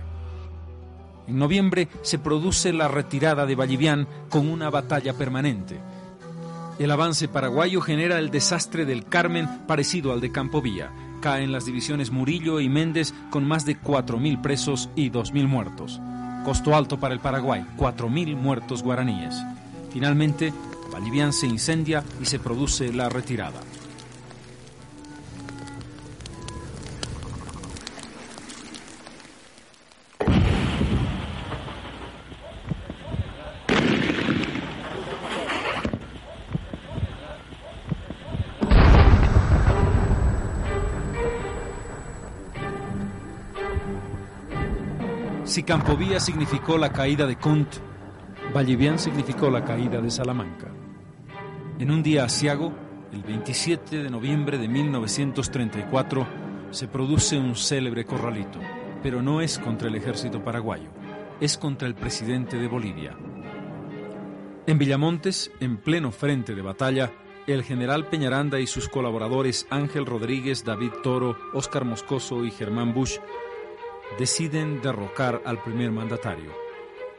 [1.27, 5.77] En noviembre se produce la retirada de Vallivian con una batalla permanente.
[6.79, 10.89] El avance paraguayo genera el desastre del Carmen parecido al de Campovilla.
[11.19, 15.99] Caen las divisiones Murillo y Méndez con más de 4.000 presos y 2.000 muertos.
[16.45, 19.35] Costo alto para el Paraguay, 4.000 muertos guaraníes.
[19.91, 20.53] Finalmente,
[20.93, 23.59] Vallivian se incendia y se produce la retirada.
[45.59, 47.67] Si Campovía significó la caída de Kunt,
[48.55, 50.67] Vallivian significó la caída de Salamanca.
[51.77, 52.71] En un día asiago,
[53.11, 56.25] el 27 de noviembre de 1934,
[56.71, 58.57] se produce un célebre corralito,
[59.03, 60.91] pero no es contra el ejército paraguayo,
[61.41, 63.17] es contra el presidente de Bolivia.
[64.65, 67.11] En Villamontes, en pleno frente de batalla,
[67.47, 73.17] el general Peñaranda y sus colaboradores Ángel Rodríguez, David Toro, Óscar Moscoso y Germán Bush
[74.17, 76.51] deciden derrocar al primer mandatario.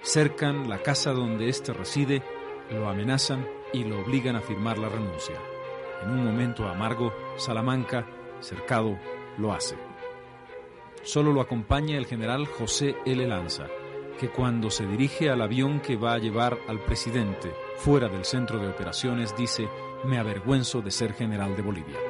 [0.03, 2.23] Cercan la casa donde éste reside,
[2.71, 5.37] lo amenazan y lo obligan a firmar la renuncia.
[6.03, 8.07] En un momento amargo, Salamanca,
[8.41, 8.99] cercado,
[9.39, 9.77] lo hace.
[11.03, 13.27] Solo lo acompaña el general José L.
[13.27, 13.67] Lanza,
[14.19, 18.59] que cuando se dirige al avión que va a llevar al presidente fuera del centro
[18.59, 19.69] de operaciones dice,
[20.05, 22.10] me avergüenzo de ser general de Bolivia.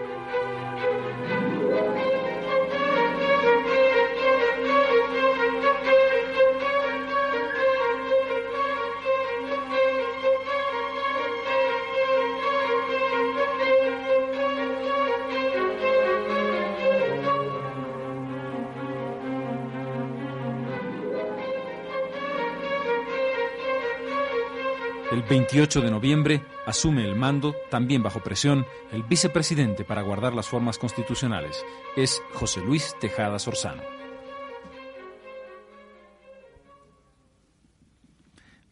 [25.31, 30.77] 28 de noviembre asume el mando, también bajo presión, el vicepresidente para guardar las formas
[30.77, 31.65] constitucionales.
[31.97, 33.81] Es José Luis Tejada Sorzano.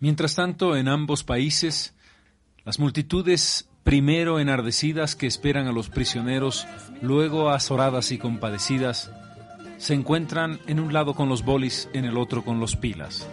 [0.01, 1.95] Mientras tanto, en ambos países,
[2.65, 6.67] las multitudes primero enardecidas que esperan a los prisioneros,
[7.01, 9.13] luego azoradas y compadecidas,
[9.77, 13.29] se encuentran en un lado con los bolis, en el otro con los pilas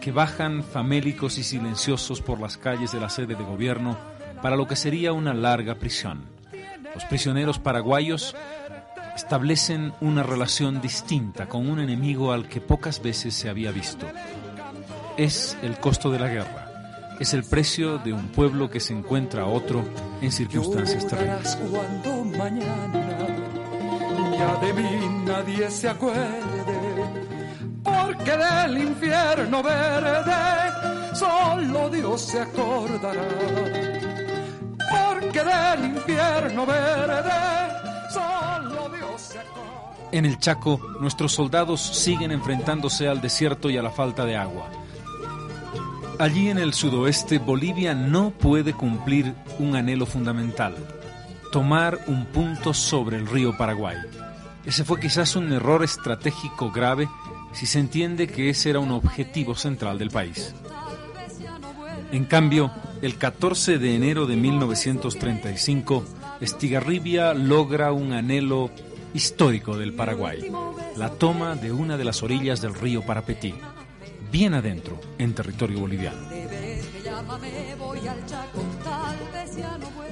[0.00, 3.96] que bajan famélicos y silenciosos por las calles de la sede de gobierno
[4.42, 6.24] para lo que sería una larga prisión.
[6.94, 8.34] Los prisioneros paraguayos
[9.14, 14.06] establecen una relación distinta con un enemigo al que pocas veces se había visto.
[15.16, 19.42] Es el costo de la guerra, es el precio de un pueblo que se encuentra
[19.42, 19.84] a otro
[20.20, 21.58] en circunstancias terribles.
[24.38, 26.55] ya de mí nadie se acuerde
[28.26, 33.22] porque del infierno verde solo Dios se acordará.
[34.90, 37.30] Porque del infierno verde
[38.10, 40.08] solo Dios se acordará.
[40.10, 44.68] En el Chaco, nuestros soldados siguen enfrentándose al desierto y a la falta de agua.
[46.18, 50.74] Allí en el sudoeste, Bolivia no puede cumplir un anhelo fundamental,
[51.52, 53.96] tomar un punto sobre el río Paraguay.
[54.64, 57.08] Ese fue quizás un error estratégico grave
[57.56, 60.54] si se entiende que ese era un objetivo central del país.
[62.12, 66.04] En cambio, el 14 de enero de 1935,
[66.42, 68.70] Estigarribia logra un anhelo
[69.14, 70.52] histórico del Paraguay,
[70.98, 73.54] la toma de una de las orillas del río Parapetí,
[74.30, 76.18] bien adentro, en territorio boliviano.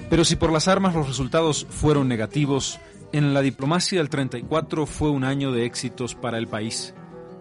[0.09, 2.81] Pero si por las armas los resultados fueron negativos,
[3.13, 6.95] en la diplomacia el 34 fue un año de éxitos para el país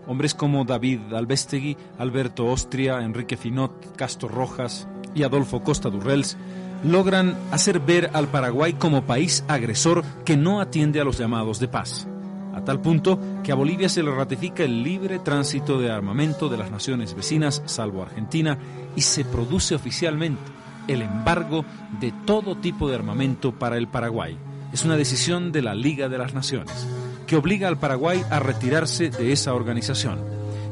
[0.07, 6.37] Hombres como David Albestegui, Alberto Ostria, Enrique Finot, Castro Rojas y Adolfo Costa Durrels
[6.83, 11.69] logran hacer ver al Paraguay como país agresor que no atiende a los llamados de
[11.69, 12.07] paz,
[12.53, 16.57] a tal punto que a Bolivia se le ratifica el libre tránsito de armamento de
[16.57, 18.57] las naciones vecinas, salvo Argentina,
[18.95, 20.41] y se produce oficialmente
[20.87, 21.63] el embargo
[22.01, 24.37] de todo tipo de armamento para el Paraguay.
[24.73, 26.87] Es una decisión de la Liga de las Naciones
[27.27, 30.19] que obliga al Paraguay a retirarse de esa organización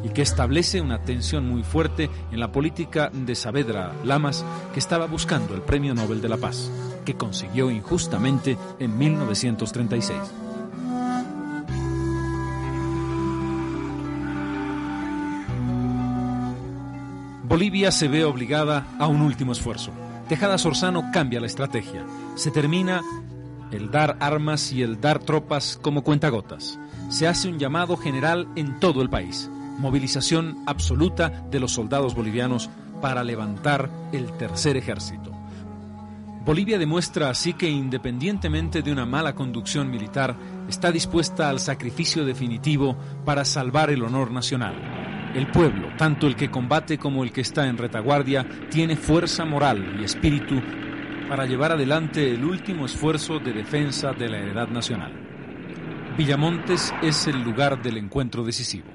[0.04, 4.43] y que establece una tensión muy fuerte en la política de Saavedra Lamas,
[4.74, 6.72] que estaba buscando el Premio Nobel de la Paz,
[7.06, 10.20] que consiguió injustamente en 1936.
[17.43, 19.91] Bolivia se ve obligada a un último esfuerzo.
[20.30, 22.06] Tejada Sorzano cambia la estrategia.
[22.36, 23.02] Se termina
[23.72, 26.80] el dar armas y el dar tropas como cuentagotas.
[27.09, 29.49] Se hace un llamado general en todo el país
[29.82, 32.69] movilización absoluta de los soldados bolivianos
[33.01, 35.32] para levantar el tercer ejército.
[36.45, 40.36] Bolivia demuestra así que independientemente de una mala conducción militar,
[40.67, 42.95] está dispuesta al sacrificio definitivo
[43.26, 45.32] para salvar el honor nacional.
[45.36, 49.97] El pueblo, tanto el que combate como el que está en retaguardia, tiene fuerza moral
[49.99, 50.61] y espíritu
[51.32, 55.13] para llevar adelante el último esfuerzo de defensa de la heredad nacional.
[56.17, 58.88] Villamontes es el lugar del encuentro decisivo.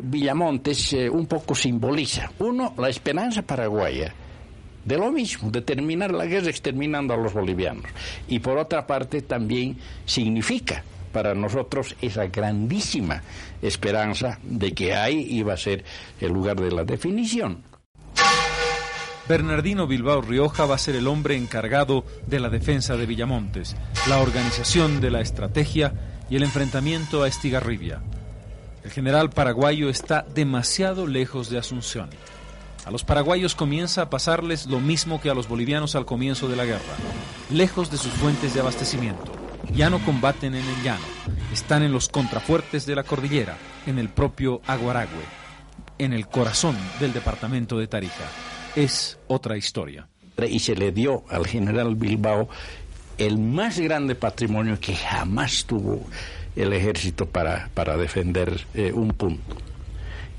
[0.00, 4.14] Villamontes eh, un poco simboliza, uno, la esperanza paraguaya
[4.82, 7.84] de lo mismo, de terminar la guerra exterminando a los bolivianos.
[8.26, 9.76] Y por otra parte también
[10.06, 10.82] significa
[11.12, 13.22] para nosotros esa grandísima
[13.60, 15.84] esperanza de que ahí iba a ser
[16.22, 17.62] el lugar de la definición.
[19.28, 23.76] Bernardino Bilbao Rioja va a ser el hombre encargado de la defensa de Villamontes,
[24.08, 25.94] la organización de la estrategia
[26.28, 28.00] y el enfrentamiento a Estigarribia.
[28.82, 32.10] El general paraguayo está demasiado lejos de Asunción.
[32.84, 36.56] A los paraguayos comienza a pasarles lo mismo que a los bolivianos al comienzo de
[36.56, 36.80] la guerra,
[37.48, 39.30] lejos de sus fuentes de abastecimiento.
[39.72, 41.04] Ya no combaten en el llano,
[41.52, 43.56] están en los contrafuertes de la cordillera,
[43.86, 45.22] en el propio Aguaragüe,
[45.98, 48.24] en el corazón del departamento de Tarija.
[48.74, 50.08] Es otra historia.
[50.48, 52.48] Y se le dio al general Bilbao
[53.18, 56.00] el más grande patrimonio que jamás tuvo
[56.56, 59.56] el ejército para, para defender eh, un punto.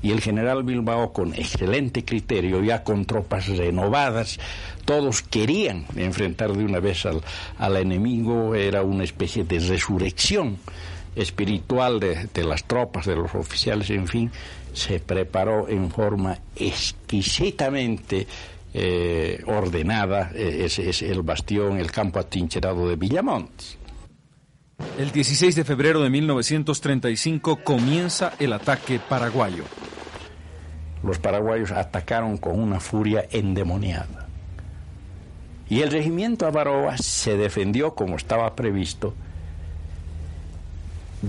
[0.02, 4.38] Y el general Bilbao, con excelente criterio, ya con tropas renovadas,
[4.84, 7.22] todos querían enfrentar de una vez al,
[7.56, 10.58] al enemigo, era una especie de resurrección
[11.16, 14.30] espiritual de, de, las tropas, de los oficiales, en fin,
[14.72, 18.26] se preparó en forma exquisitamente
[18.76, 23.78] eh, ordenada eh, es el bastión, el campo atrincherado de Villamontes.
[24.98, 29.62] El 16 de febrero de 1935 comienza el ataque paraguayo.
[31.04, 34.26] Los paraguayos atacaron con una furia endemoniada.
[35.68, 39.14] Y el regimiento Avaroa se defendió como estaba previsto,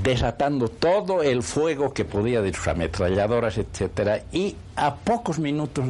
[0.04, 4.24] desatando todo el fuego que podía de sus ametralladoras, etc.
[4.32, 5.86] Y a pocos minutos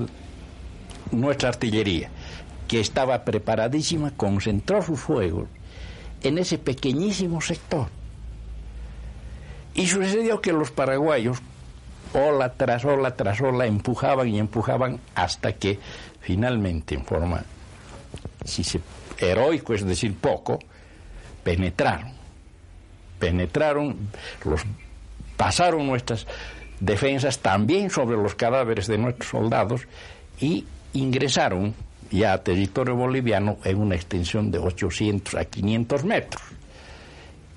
[1.11, 2.09] nuestra artillería,
[2.67, 5.47] que estaba preparadísima, concentró sus fuegos
[6.21, 7.87] en ese pequeñísimo sector.
[9.73, 11.39] Y sucedió que los paraguayos,
[12.13, 15.79] ola tras ola tras ola, empujaban y empujaban hasta que
[16.21, 17.43] finalmente, en forma,
[18.43, 18.79] si se,
[19.19, 20.59] heroico, es decir, poco,
[21.43, 22.14] penetraron.
[23.19, 23.95] Penetraron,
[25.37, 26.27] pasaron nuestras
[26.79, 29.87] defensas también sobre los cadáveres de nuestros soldados
[30.39, 31.73] y ingresaron
[32.11, 36.43] ya a territorio boliviano en una extensión de 800 a 500 metros.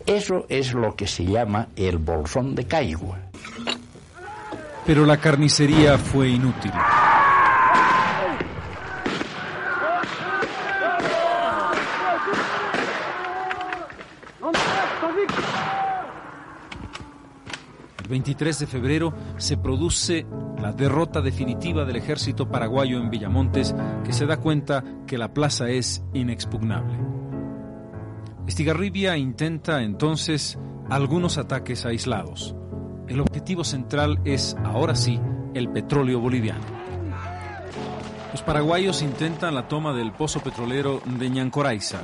[0.07, 3.19] Eso es lo que se llama el bolsón de Caigua.
[4.87, 6.73] Pero la carnicería fue inútil.
[18.09, 20.27] 23 de febrero se produce
[20.61, 25.69] la derrota definitiva del ejército paraguayo en Villamontes, que se da cuenta que la plaza
[25.69, 26.99] es inexpugnable.
[28.47, 32.57] Estigarribia intenta entonces algunos ataques aislados.
[33.07, 35.21] El objetivo central es, ahora sí,
[35.55, 36.65] el petróleo boliviano.
[38.33, 42.01] Los paraguayos intentan la toma del pozo petrolero de Ñancoraiza.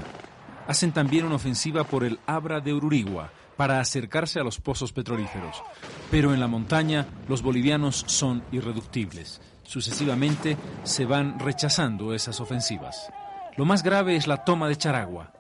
[0.67, 5.63] Hacen también una ofensiva por el Abra de Ururigua, para acercarse a los pozos petrolíferos.
[6.11, 9.41] Pero en la montaña los bolivianos son irreductibles.
[9.63, 13.11] Sucesivamente se van rechazando esas ofensivas.
[13.57, 15.33] Lo más grave es la toma de Charagua.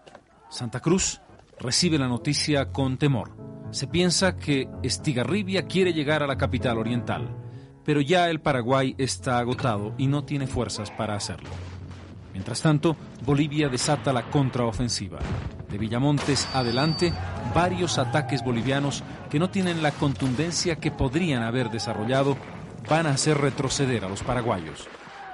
[0.49, 1.21] Santa Cruz
[1.59, 3.37] recibe la noticia con temor.
[3.71, 7.29] Se piensa que Estigarribia quiere llegar a la capital oriental,
[7.85, 11.51] pero ya el Paraguay está agotado y no tiene fuerzas para hacerlo.
[12.35, 15.21] Mientras tanto, Bolivia desata la contraofensiva.
[15.71, 17.15] De Villamontes adelante,
[17.55, 22.37] varios ataques bolivianos que no tienen la contundencia que podrían haber desarrollado
[22.91, 24.87] van a hacer retroceder a los paraguayos.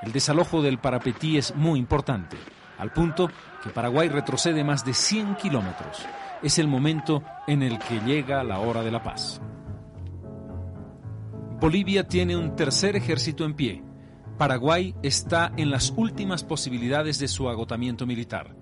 [0.03, 2.37] El desalojo del Parapetí es muy importante,
[2.79, 3.31] al punto
[3.63, 6.07] que Paraguay retrocede más de 100 kilómetros.
[6.43, 9.41] Es el momento en el que llega la hora de la paz.
[11.61, 13.90] Bolivia tiene un tercer ejército en pie.
[14.41, 18.57] Paraguay está en las últimas posibilidades de su agotamiento militar.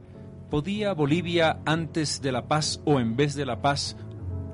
[0.50, 3.96] ¿Podía Bolivia antes de la paz o en vez de la paz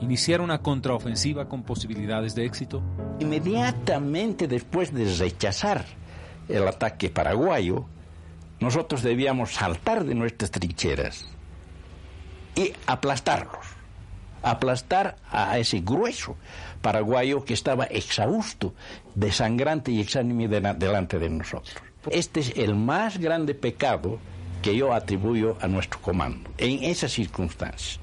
[0.03, 2.83] iniciar una contraofensiva con posibilidades de éxito?
[3.21, 5.87] Inmediatamente después de rechazar
[6.47, 7.87] el ataque paraguayo,
[8.61, 11.27] nosotros debíamos saltar de nuestras trincheras
[12.55, 13.65] y aplastarlos,
[14.43, 16.37] aplastar a ese grueso
[16.85, 18.75] paraguayo que estaba exhausto,
[19.15, 21.75] desangrante y exánime delante de nosotros.
[22.11, 24.19] Este es el más grande pecado
[24.61, 27.99] que yo atribuyo a nuestro comando en esas circunstancias.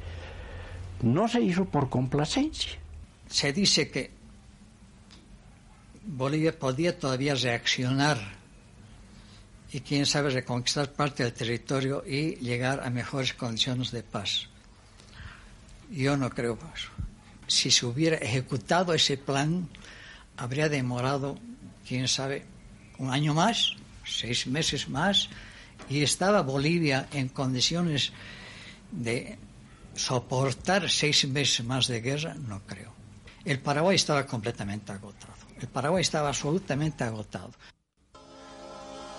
[1.04, 2.72] No se hizo por complacencia.
[3.30, 4.10] Se dice que
[6.04, 8.18] Bolivia podía todavía reaccionar
[9.72, 14.48] y quién sabe reconquistar parte del territorio y llegar a mejores condiciones de paz.
[15.92, 16.90] Yo no creo eso.
[17.52, 19.68] Si se hubiera ejecutado ese plan,
[20.38, 21.38] habría demorado,
[21.86, 22.46] quién sabe,
[22.98, 23.76] un año más,
[24.06, 25.28] seis meses más,
[25.90, 28.14] y estaba Bolivia en condiciones
[28.94, 29.38] de
[29.96, 32.94] soportar seis meses más de guerra, no creo.
[33.44, 35.34] El Paraguay estaba completamente agotado.
[35.60, 37.52] El Paraguay estaba absolutamente agotado.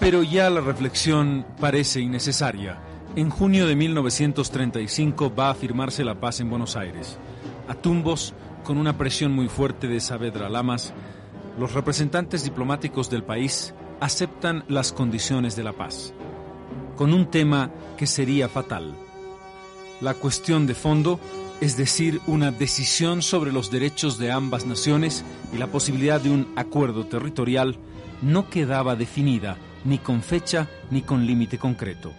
[0.01, 2.81] Pero ya la reflexión parece innecesaria.
[3.15, 7.19] En junio de 1935 va a firmarse la paz en Buenos Aires.
[7.73, 10.93] A tumbos, con una presión muy fuerte de Saavedra Lamas,
[11.59, 16.13] los representantes diplomáticos del país aceptan las condiciones de la paz,
[16.97, 18.95] con un tema que sería fatal.
[20.03, 21.19] La cuestión de fondo,
[21.63, 26.53] es decir, una decisión sobre los derechos de ambas naciones y la posibilidad de un
[26.57, 27.79] acuerdo territorial,
[28.21, 29.57] no quedaba definida
[29.87, 32.13] ni con fecha ni con límite concreto.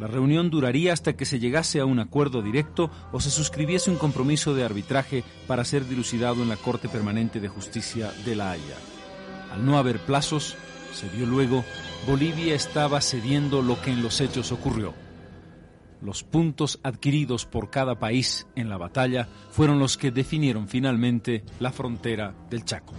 [0.00, 3.98] La reunión duraría hasta que se llegase a un acuerdo directo o se suscribiese un
[3.98, 8.76] compromiso de arbitraje para ser dilucidado en la Corte Permanente de Justicia de La Haya.
[9.52, 10.56] Al no haber plazos,
[10.94, 11.66] se vio luego,
[12.06, 14.94] Bolivia estaba cediendo lo que en los hechos ocurrió.
[16.00, 21.72] Los puntos adquiridos por cada país en la batalla fueron los que definieron finalmente la
[21.72, 22.94] frontera del Chaco.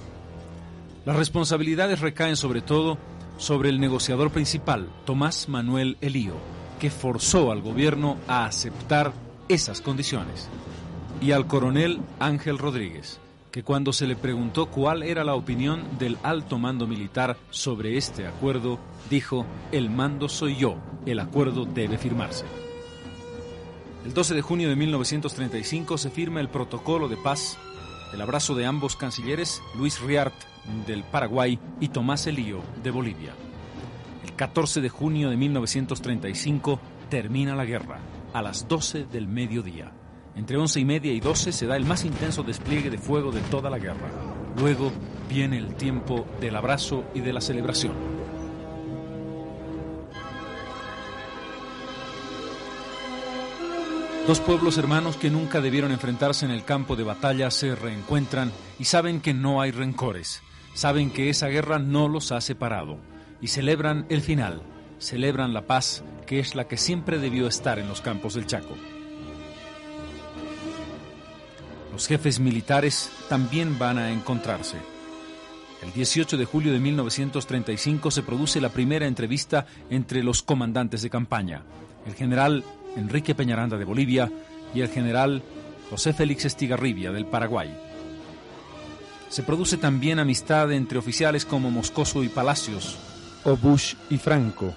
[1.04, 3.00] Las responsabilidades recaen sobre todo
[3.38, 9.14] sobre el negociador principal, Tomás Manuel Elío, que forzó al gobierno a aceptar
[9.48, 10.50] esas condiciones,
[11.22, 13.20] y al coronel Ángel Rodríguez,
[13.52, 18.26] que cuando se le preguntó cuál era la opinión del alto mando militar sobre este
[18.26, 18.80] acuerdo,
[19.12, 22.46] dijo, el mando soy yo, el acuerdo debe firmarse.
[24.04, 27.60] El 12 de junio de 1935 se firma el protocolo de paz,
[28.12, 30.34] el abrazo de ambos cancilleres, Luis Riart
[30.88, 33.36] del Paraguay y Tomás Elío de Bolivia.
[34.32, 36.80] El 14 de junio de 1935
[37.10, 38.00] termina la guerra,
[38.34, 39.92] a las 12 del mediodía.
[40.36, 43.42] Entre 11 y media y 12 se da el más intenso despliegue de fuego de
[43.42, 44.10] toda la guerra.
[44.58, 44.92] Luego
[45.30, 47.94] viene el tiempo del abrazo y de la celebración.
[54.26, 58.86] Dos pueblos hermanos que nunca debieron enfrentarse en el campo de batalla se reencuentran y
[58.86, 60.42] saben que no hay rencores,
[60.74, 63.11] saben que esa guerra no los ha separado
[63.42, 64.62] y celebran el final,
[65.00, 68.76] celebran la paz que es la que siempre debió estar en los campos del Chaco.
[71.92, 74.78] Los jefes militares también van a encontrarse.
[75.84, 81.10] El 18 de julio de 1935 se produce la primera entrevista entre los comandantes de
[81.10, 81.64] campaña,
[82.06, 82.64] el general
[82.96, 84.32] Enrique Peñaranda de Bolivia
[84.74, 85.42] y el general
[85.90, 87.76] José Félix Estigarribia del Paraguay.
[89.30, 92.98] Se produce también amistad entre oficiales como Moscoso y Palacios,
[93.44, 94.74] o Bush y Franco.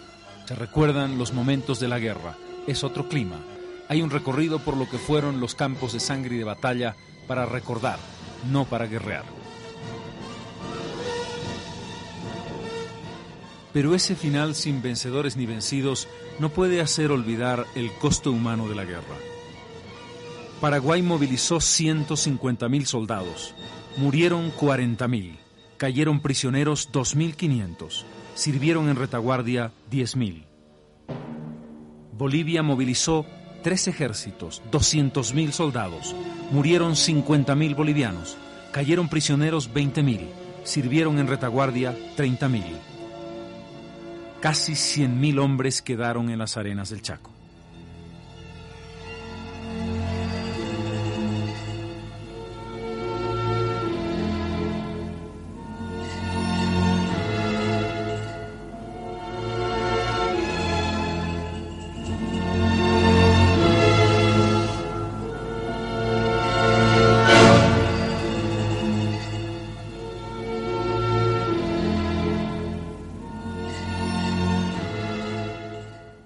[0.47, 2.37] Se recuerdan los momentos de la guerra.
[2.67, 3.41] Es otro clima.
[3.89, 6.97] Hay un recorrido por lo que fueron los campos de sangre y de batalla
[7.27, 7.99] para recordar,
[8.51, 9.25] no para guerrear.
[13.73, 16.07] Pero ese final sin vencedores ni vencidos
[16.39, 19.17] no puede hacer olvidar el costo humano de la guerra.
[20.61, 23.55] Paraguay movilizó 150.000 soldados,
[23.97, 25.37] murieron 40.000,
[25.77, 28.05] cayeron prisioneros 2.500,
[28.35, 30.45] sirvieron en retaguardia 10.000.
[32.17, 33.27] Bolivia movilizó
[33.63, 36.15] tres ejércitos, 200.000 soldados,
[36.51, 38.37] murieron 50.000 bolivianos,
[38.73, 40.29] cayeron prisioneros 20.000,
[40.65, 42.63] sirvieron en retaguardia 30.000.
[44.41, 47.34] Casi 100.000 hombres quedaron en las arenas del Chaco.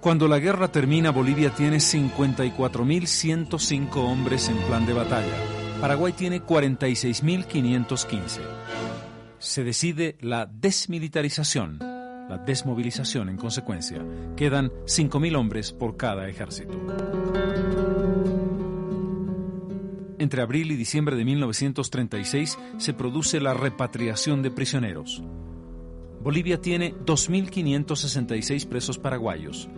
[0.09, 5.35] Cuando la guerra termina, Bolivia tiene 54.105 hombres en plan de batalla.
[5.79, 8.39] Paraguay tiene 46.515.
[9.37, 14.03] Se decide la desmilitarización, la desmovilización en consecuencia.
[14.35, 16.75] Quedan 5.000 hombres por cada ejército.
[20.17, 25.21] Entre abril y diciembre de 1936 se produce la repatriación de prisioneros.
[26.19, 29.69] Bolivia tiene 2.566 presos paraguayos,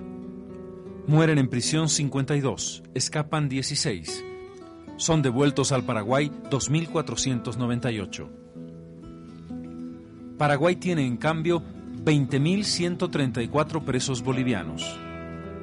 [1.08, 4.24] Mueren en prisión 52, escapan 16.
[4.98, 8.30] Son devueltos al Paraguay 2.498.
[10.38, 11.64] Paraguay tiene en cambio
[12.04, 15.00] 20.134 presos bolivianos.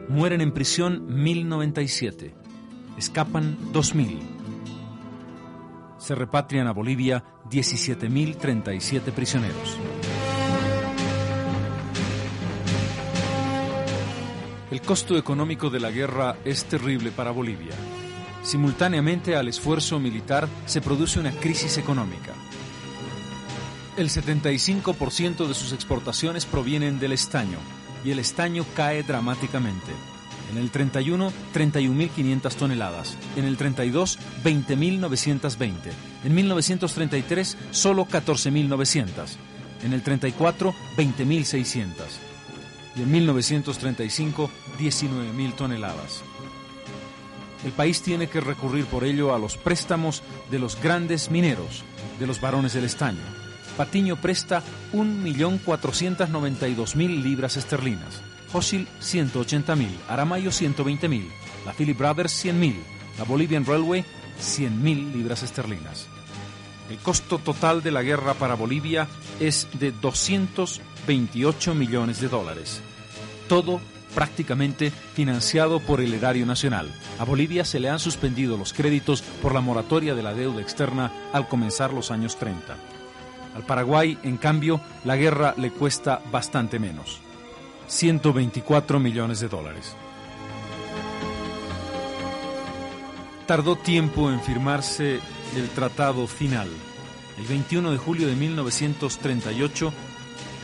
[0.08, 2.32] Mueren en prisión 1.097.
[2.96, 4.18] Escapan 2.000.
[5.98, 9.78] Se repatrian a Bolivia 17.037 prisioneros.
[14.70, 17.72] El costo económico de la guerra es terrible para Bolivia.
[18.42, 22.34] Simultáneamente al esfuerzo militar se produce una crisis económica.
[23.96, 27.58] El 75% de sus exportaciones provienen del estaño
[28.04, 29.90] y el estaño cae dramáticamente.
[30.52, 33.16] En el 31, 31.500 toneladas.
[33.36, 35.72] En el 32, 20.920.
[36.24, 39.36] En 1933, solo 14.900.
[39.82, 42.27] En el 34, 20.600
[42.98, 46.22] y en 1935 19.000 toneladas.
[47.64, 51.84] El país tiene que recurrir por ello a los préstamos de los grandes mineros,
[52.18, 53.22] de los varones del estaño.
[53.76, 61.28] Patiño presta 1.492.000 libras esterlinas, Fossil 180.000, Aramayo 120.000,
[61.64, 62.74] la Philip Brothers 100.000,
[63.18, 64.04] la Bolivian Railway
[64.40, 66.06] 100.000 libras esterlinas.
[66.90, 69.08] El costo total de la guerra para Bolivia
[69.40, 69.92] es de
[71.08, 72.82] 228 millones de dólares
[73.48, 73.80] todo
[74.14, 76.88] prácticamente financiado por el erario nacional.
[77.18, 81.12] A Bolivia se le han suspendido los créditos por la moratoria de la deuda externa
[81.32, 82.76] al comenzar los años 30.
[83.54, 87.20] Al Paraguay, en cambio, la guerra le cuesta bastante menos.
[87.88, 89.94] 124 millones de dólares.
[93.46, 95.20] Tardó tiempo en firmarse
[95.56, 96.68] el tratado final.
[97.38, 99.92] El 21 de julio de 1938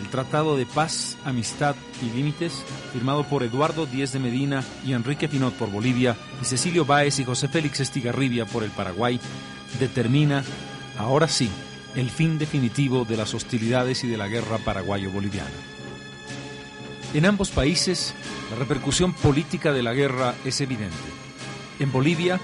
[0.00, 5.28] el Tratado de Paz, Amistad y Límites, firmado por Eduardo Díez de Medina y Enrique
[5.28, 9.20] Pinot por Bolivia y Cecilio Báez y José Félix Estigarribia por el Paraguay,
[9.78, 10.44] determina,
[10.98, 11.48] ahora sí,
[11.94, 15.50] el fin definitivo de las hostilidades y de la guerra paraguayo-boliviana.
[17.14, 18.14] En ambos países,
[18.50, 20.96] la repercusión política de la guerra es evidente.
[21.78, 22.40] En Bolivia,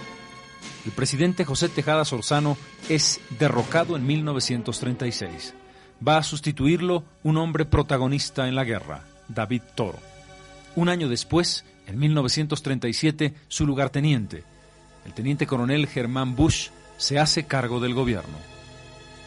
[0.87, 2.57] el presidente José Tejada Sorzano
[2.89, 5.55] es derrocado en 1936
[6.07, 9.99] va a sustituirlo un hombre protagonista en la guerra, David Toro.
[10.77, 14.45] Un año después, en 1937, su lugarteniente,
[15.05, 18.37] el teniente coronel Germán Bush, se hace cargo del gobierno.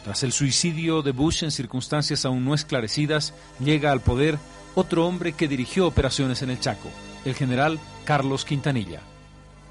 [0.04, 4.38] Tras el suicidio de Bush en circunstancias aún no esclarecidas, llega al poder
[4.74, 6.90] otro hombre que dirigió operaciones en el Chaco,
[7.24, 9.00] el general Carlos Quintanilla.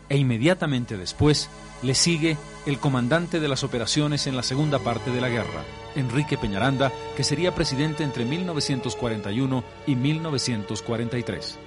[0.10, 1.49] E inmediatamente después
[1.82, 5.64] le sigue el comandante de las operaciones en la segunda parte de la guerra,
[5.95, 11.57] Enrique Peñaranda, que sería presidente entre 1941 y 1943.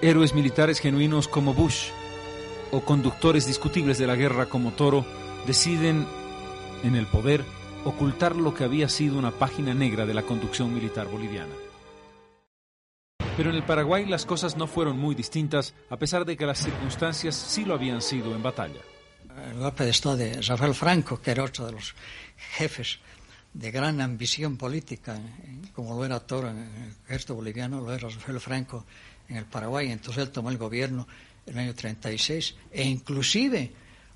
[0.00, 1.88] Héroes militares genuinos como Bush
[2.70, 5.04] o conductores discutibles de la guerra como Toro
[5.46, 6.06] deciden,
[6.82, 7.44] en el poder,
[7.84, 11.54] ocultar lo que había sido una página negra de la conducción militar boliviana.
[13.36, 16.58] Pero en el Paraguay las cosas no fueron muy distintas, a pesar de que las
[16.58, 18.80] circunstancias sí lo habían sido en batalla.
[19.50, 21.94] El golpe de Estado de Rafael Franco, que era otro de los
[22.56, 22.98] jefes
[23.54, 25.18] de gran ambición política,
[25.74, 28.84] como lo era Toro en el ejército boliviano, lo era Rafael Franco
[29.28, 31.06] en el Paraguay, entonces él tomó el gobierno
[31.46, 33.72] en el año 36 e inclusive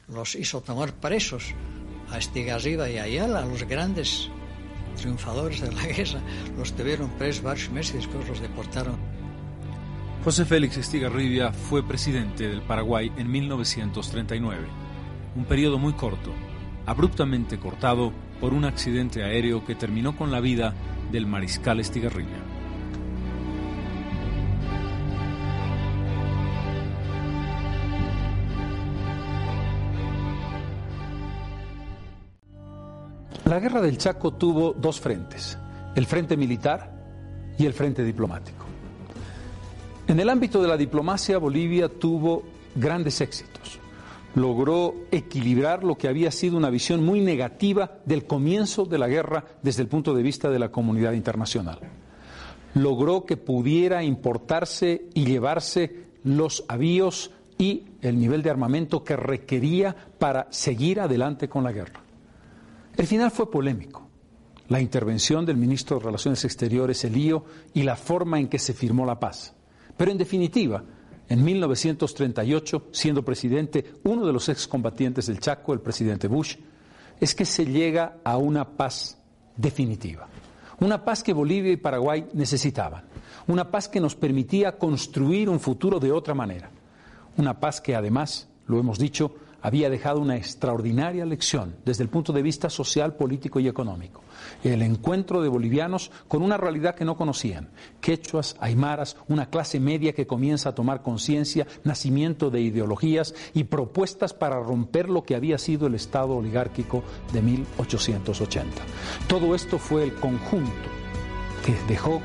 [0.08, 1.54] los hizo tomar presos
[2.10, 4.28] a Estigarriba y a Ayala, los grandes
[4.96, 6.20] triunfadores de la guerra,
[6.56, 8.96] los tuvieron presos varios meses y después los deportaron.
[10.24, 14.66] José Félix Estigarribia fue presidente del Paraguay en 1939,
[15.36, 16.32] un periodo muy corto,
[16.86, 20.74] abruptamente cortado por un accidente aéreo que terminó con la vida
[21.12, 22.42] del mariscal Estigarribia.
[33.44, 35.56] La guerra del Chaco tuvo dos frentes,
[35.94, 36.92] el frente militar
[37.58, 38.64] y el frente diplomático.
[40.08, 42.42] En el ámbito de la diplomacia, Bolivia tuvo
[42.74, 43.55] grandes éxitos.
[44.36, 49.44] Logró equilibrar lo que había sido una visión muy negativa del comienzo de la guerra
[49.62, 51.80] desde el punto de vista de la comunidad internacional.
[52.74, 59.96] Logró que pudiera importarse y llevarse los avíos y el nivel de armamento que requería
[60.18, 62.02] para seguir adelante con la guerra.
[62.94, 64.06] El final fue polémico.
[64.68, 69.06] La intervención del ministro de Relaciones Exteriores, Elío, y la forma en que se firmó
[69.06, 69.54] la paz.
[69.96, 70.84] Pero en definitiva,
[71.28, 76.56] en 1938, siendo presidente uno de los excombatientes del Chaco, el presidente Bush,
[77.20, 79.18] es que se llega a una paz
[79.56, 80.28] definitiva.
[80.80, 83.04] Una paz que Bolivia y Paraguay necesitaban.
[83.46, 86.70] Una paz que nos permitía construir un futuro de otra manera.
[87.36, 92.32] Una paz que además, lo hemos dicho, había dejado una extraordinaria lección desde el punto
[92.32, 94.22] de vista social, político y económico.
[94.66, 97.68] El encuentro de bolivianos con una realidad que no conocían,
[98.00, 104.34] quechuas, aymaras, una clase media que comienza a tomar conciencia, nacimiento de ideologías y propuestas
[104.34, 108.82] para romper lo que había sido el Estado oligárquico de 1880.
[109.28, 110.72] Todo esto fue el conjunto
[111.64, 112.20] que dejó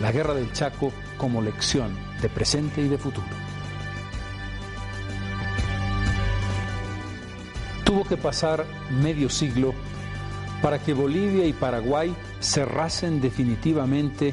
[0.00, 3.26] la guerra del Chaco como lección de presente y de futuro.
[7.84, 8.64] Tuvo que pasar
[9.02, 9.74] medio siglo
[10.62, 14.32] para que Bolivia y Paraguay cerrasen definitivamente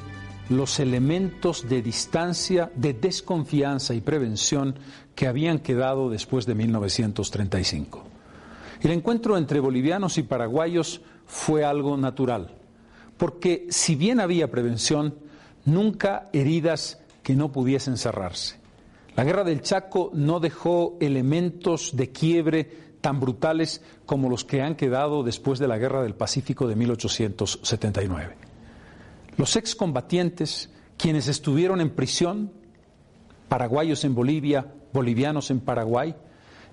[0.49, 4.75] los elementos de distancia, de desconfianza y prevención
[5.15, 8.03] que habían quedado después de 1935.
[8.81, 12.55] El encuentro entre bolivianos y paraguayos fue algo natural,
[13.17, 15.15] porque si bien había prevención,
[15.65, 18.57] nunca heridas que no pudiesen cerrarse.
[19.15, 24.75] La guerra del Chaco no dejó elementos de quiebre tan brutales como los que han
[24.75, 28.35] quedado después de la Guerra del Pacífico de 1879.
[29.37, 32.51] Los excombatientes, quienes estuvieron en prisión,
[33.47, 36.15] paraguayos en Bolivia, bolivianos en Paraguay,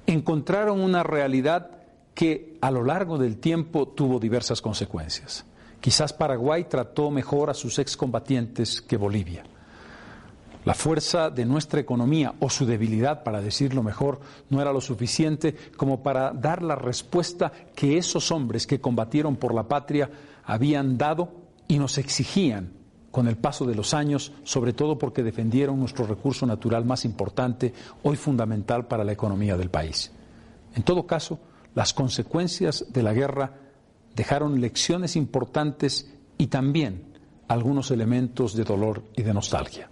[0.07, 1.71] encontraron una realidad
[2.15, 5.45] que a lo largo del tiempo tuvo diversas consecuencias.
[5.81, 9.45] Quizás Paraguay trató mejor a sus excombatientes que Bolivia.
[10.67, 14.19] La fuerza de nuestra economía o su debilidad, para decirlo mejor,
[14.51, 19.55] no era lo suficiente como para dar la respuesta que esos hombres que combatieron por
[19.55, 20.11] la patria
[20.45, 21.29] habían dado
[21.69, 22.73] y nos exigían
[23.13, 27.73] con el paso de los años, sobre todo porque defendieron nuestro recurso natural más importante,
[28.03, 30.11] hoy fundamental para la economía del país.
[30.75, 31.39] En todo caso,
[31.77, 33.53] las consecuencias de la guerra
[34.17, 37.05] dejaron lecciones importantes y también
[37.47, 39.91] algunos elementos de dolor y de nostalgia.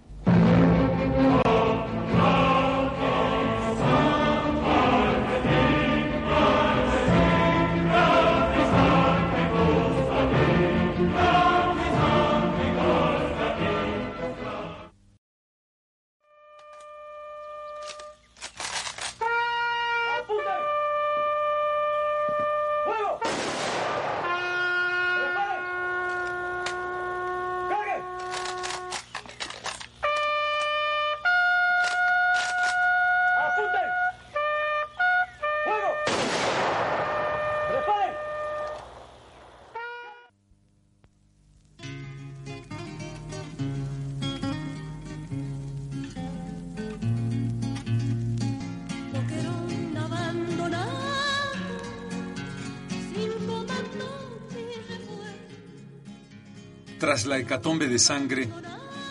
[57.45, 58.49] Hecatombe de sangre,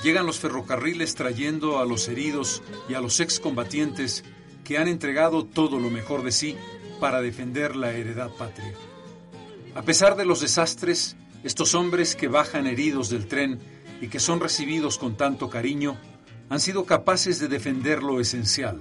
[0.03, 4.24] llegan los ferrocarriles trayendo a los heridos y a los excombatientes
[4.64, 6.57] que han entregado todo lo mejor de sí
[7.01, 8.72] para defender la heredad patria.
[9.74, 13.61] A pesar de los desastres, estos hombres que bajan heridos del tren
[14.01, 15.97] y que son recibidos con tanto cariño,
[16.49, 18.80] han sido capaces de defender lo esencial,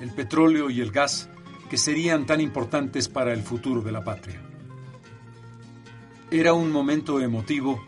[0.00, 1.28] el petróleo y el gas,
[1.70, 4.42] que serían tan importantes para el futuro de la patria.
[6.30, 7.82] Era un momento emotivo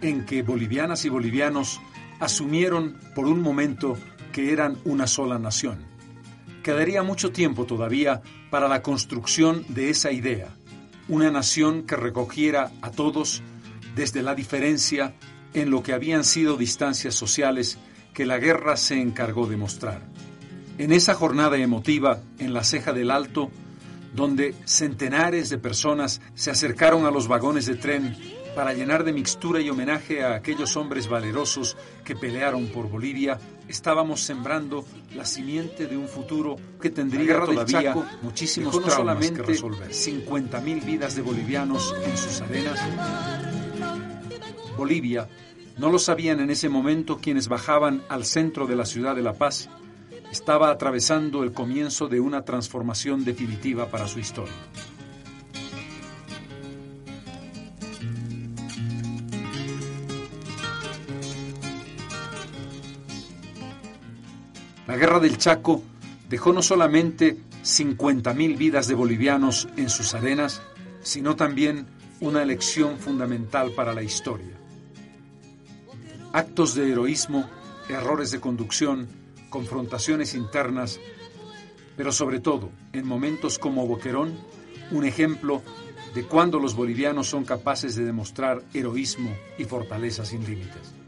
[0.00, 1.80] en que bolivianas y bolivianos
[2.20, 3.96] asumieron por un momento
[4.32, 5.78] que eran una sola nación.
[6.62, 10.48] Quedaría mucho tiempo todavía para la construcción de esa idea,
[11.08, 13.42] una nación que recogiera a todos
[13.94, 15.14] desde la diferencia
[15.52, 17.78] en lo que habían sido distancias sociales
[18.12, 20.02] que la guerra se encargó de mostrar.
[20.78, 23.50] En esa jornada emotiva, en la ceja del Alto,
[24.14, 28.16] donde centenares de personas se acercaron a los vagones de tren
[28.54, 33.38] para llenar de mixtura y homenaje a aquellos hombres valerosos que pelearon por Bolivia,
[33.68, 34.84] estábamos sembrando
[35.14, 39.90] la simiente de un futuro que tendría todavía muchísimos no solamente que resolver.
[39.90, 42.80] 50.000 vidas de bolivianos en sus arenas.
[44.76, 45.28] Bolivia,
[45.78, 49.34] no lo sabían en ese momento quienes bajaban al centro de la ciudad de La
[49.34, 49.68] Paz,
[50.30, 54.54] estaba atravesando el comienzo de una transformación definitiva para su historia.
[64.86, 65.82] La guerra del Chaco
[66.28, 70.60] dejó no solamente 50.000 vidas de bolivianos en sus arenas,
[71.02, 71.86] sino también
[72.20, 74.52] una lección fundamental para la historia.
[76.32, 77.48] Actos de heroísmo,
[77.88, 79.08] errores de conducción,
[79.48, 81.00] confrontaciones internas,
[81.96, 84.34] pero sobre todo, en momentos como Boquerón,
[84.90, 85.62] un ejemplo
[86.14, 91.03] de cuando los bolivianos son capaces de demostrar heroísmo y fortaleza sin límites.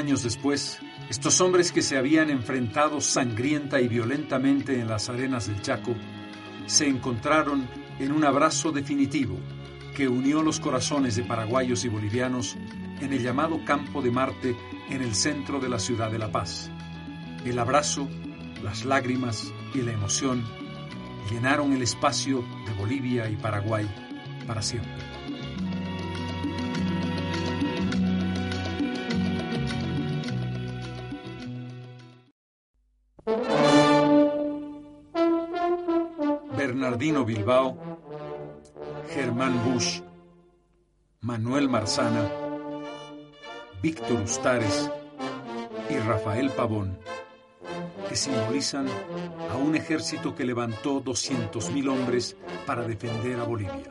[0.00, 0.78] Años después,
[1.10, 5.94] estos hombres que se habían enfrentado sangrienta y violentamente en las arenas del Chaco,
[6.64, 9.38] se encontraron en un abrazo definitivo
[9.94, 12.56] que unió los corazones de paraguayos y bolivianos
[13.02, 14.56] en el llamado Campo de Marte
[14.88, 16.70] en el centro de la ciudad de La Paz.
[17.44, 18.08] El abrazo,
[18.64, 20.42] las lágrimas y la emoción
[21.30, 23.86] llenaron el espacio de Bolivia y Paraguay
[24.46, 25.19] para siempre.
[37.30, 37.76] Bilbao,
[39.14, 40.00] Germán Bush,
[41.20, 42.28] Manuel Marzana,
[43.80, 44.90] Víctor Ustares
[45.88, 46.98] y Rafael Pavón,
[48.08, 48.88] que simbolizan
[49.48, 53.84] a un ejército que levantó 200.000 hombres para defender a Bolivia.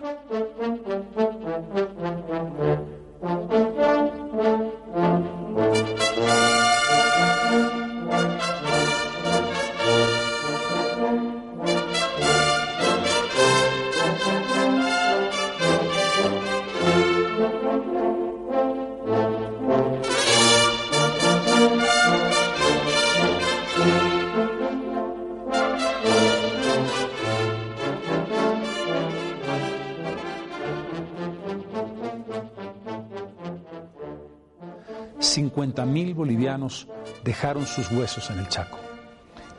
[35.20, 36.88] 50.000 bolivianos
[37.24, 38.80] dejaron sus huesos en el Chaco.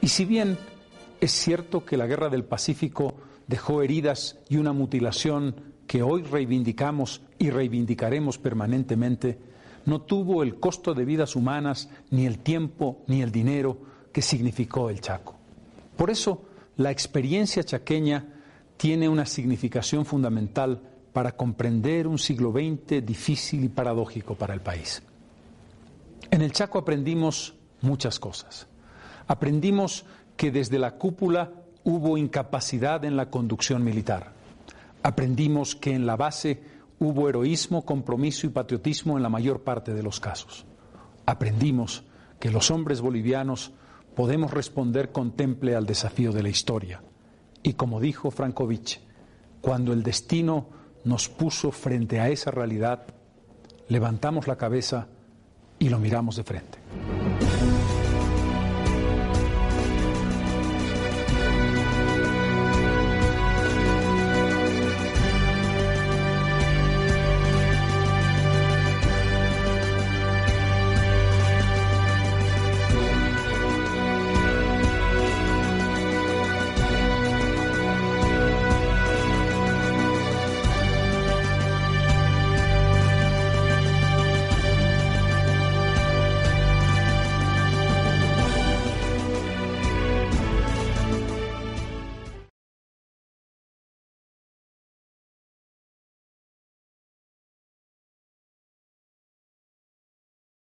[0.00, 0.56] Y si bien
[1.20, 3.14] es cierto que la guerra del Pacífico
[3.46, 9.38] dejó heridas y una mutilación que hoy reivindicamos y reivindicaremos permanentemente,
[9.84, 13.78] no tuvo el costo de vidas humanas, ni el tiempo, ni el dinero
[14.12, 15.36] que significó el Chaco.
[15.96, 16.44] Por eso,
[16.76, 18.24] la experiencia chaqueña
[18.76, 20.80] tiene una significación fundamental
[21.12, 25.02] para comprender un siglo XX difícil y paradójico para el país.
[26.30, 28.66] En el Chaco aprendimos muchas cosas.
[29.26, 30.04] Aprendimos
[30.36, 31.52] que desde la cúpula
[31.84, 34.32] hubo incapacidad en la conducción militar.
[35.02, 36.62] Aprendimos que en la base
[36.98, 40.66] hubo heroísmo, compromiso y patriotismo en la mayor parte de los casos.
[41.26, 42.04] Aprendimos
[42.38, 43.72] que los hombres bolivianos
[44.14, 47.02] podemos responder con temple al desafío de la historia.
[47.62, 49.00] Y como dijo Frankovich,
[49.60, 50.68] cuando el destino
[51.04, 53.06] nos puso frente a esa realidad,
[53.88, 55.08] levantamos la cabeza
[55.80, 56.78] y lo miramos de frente.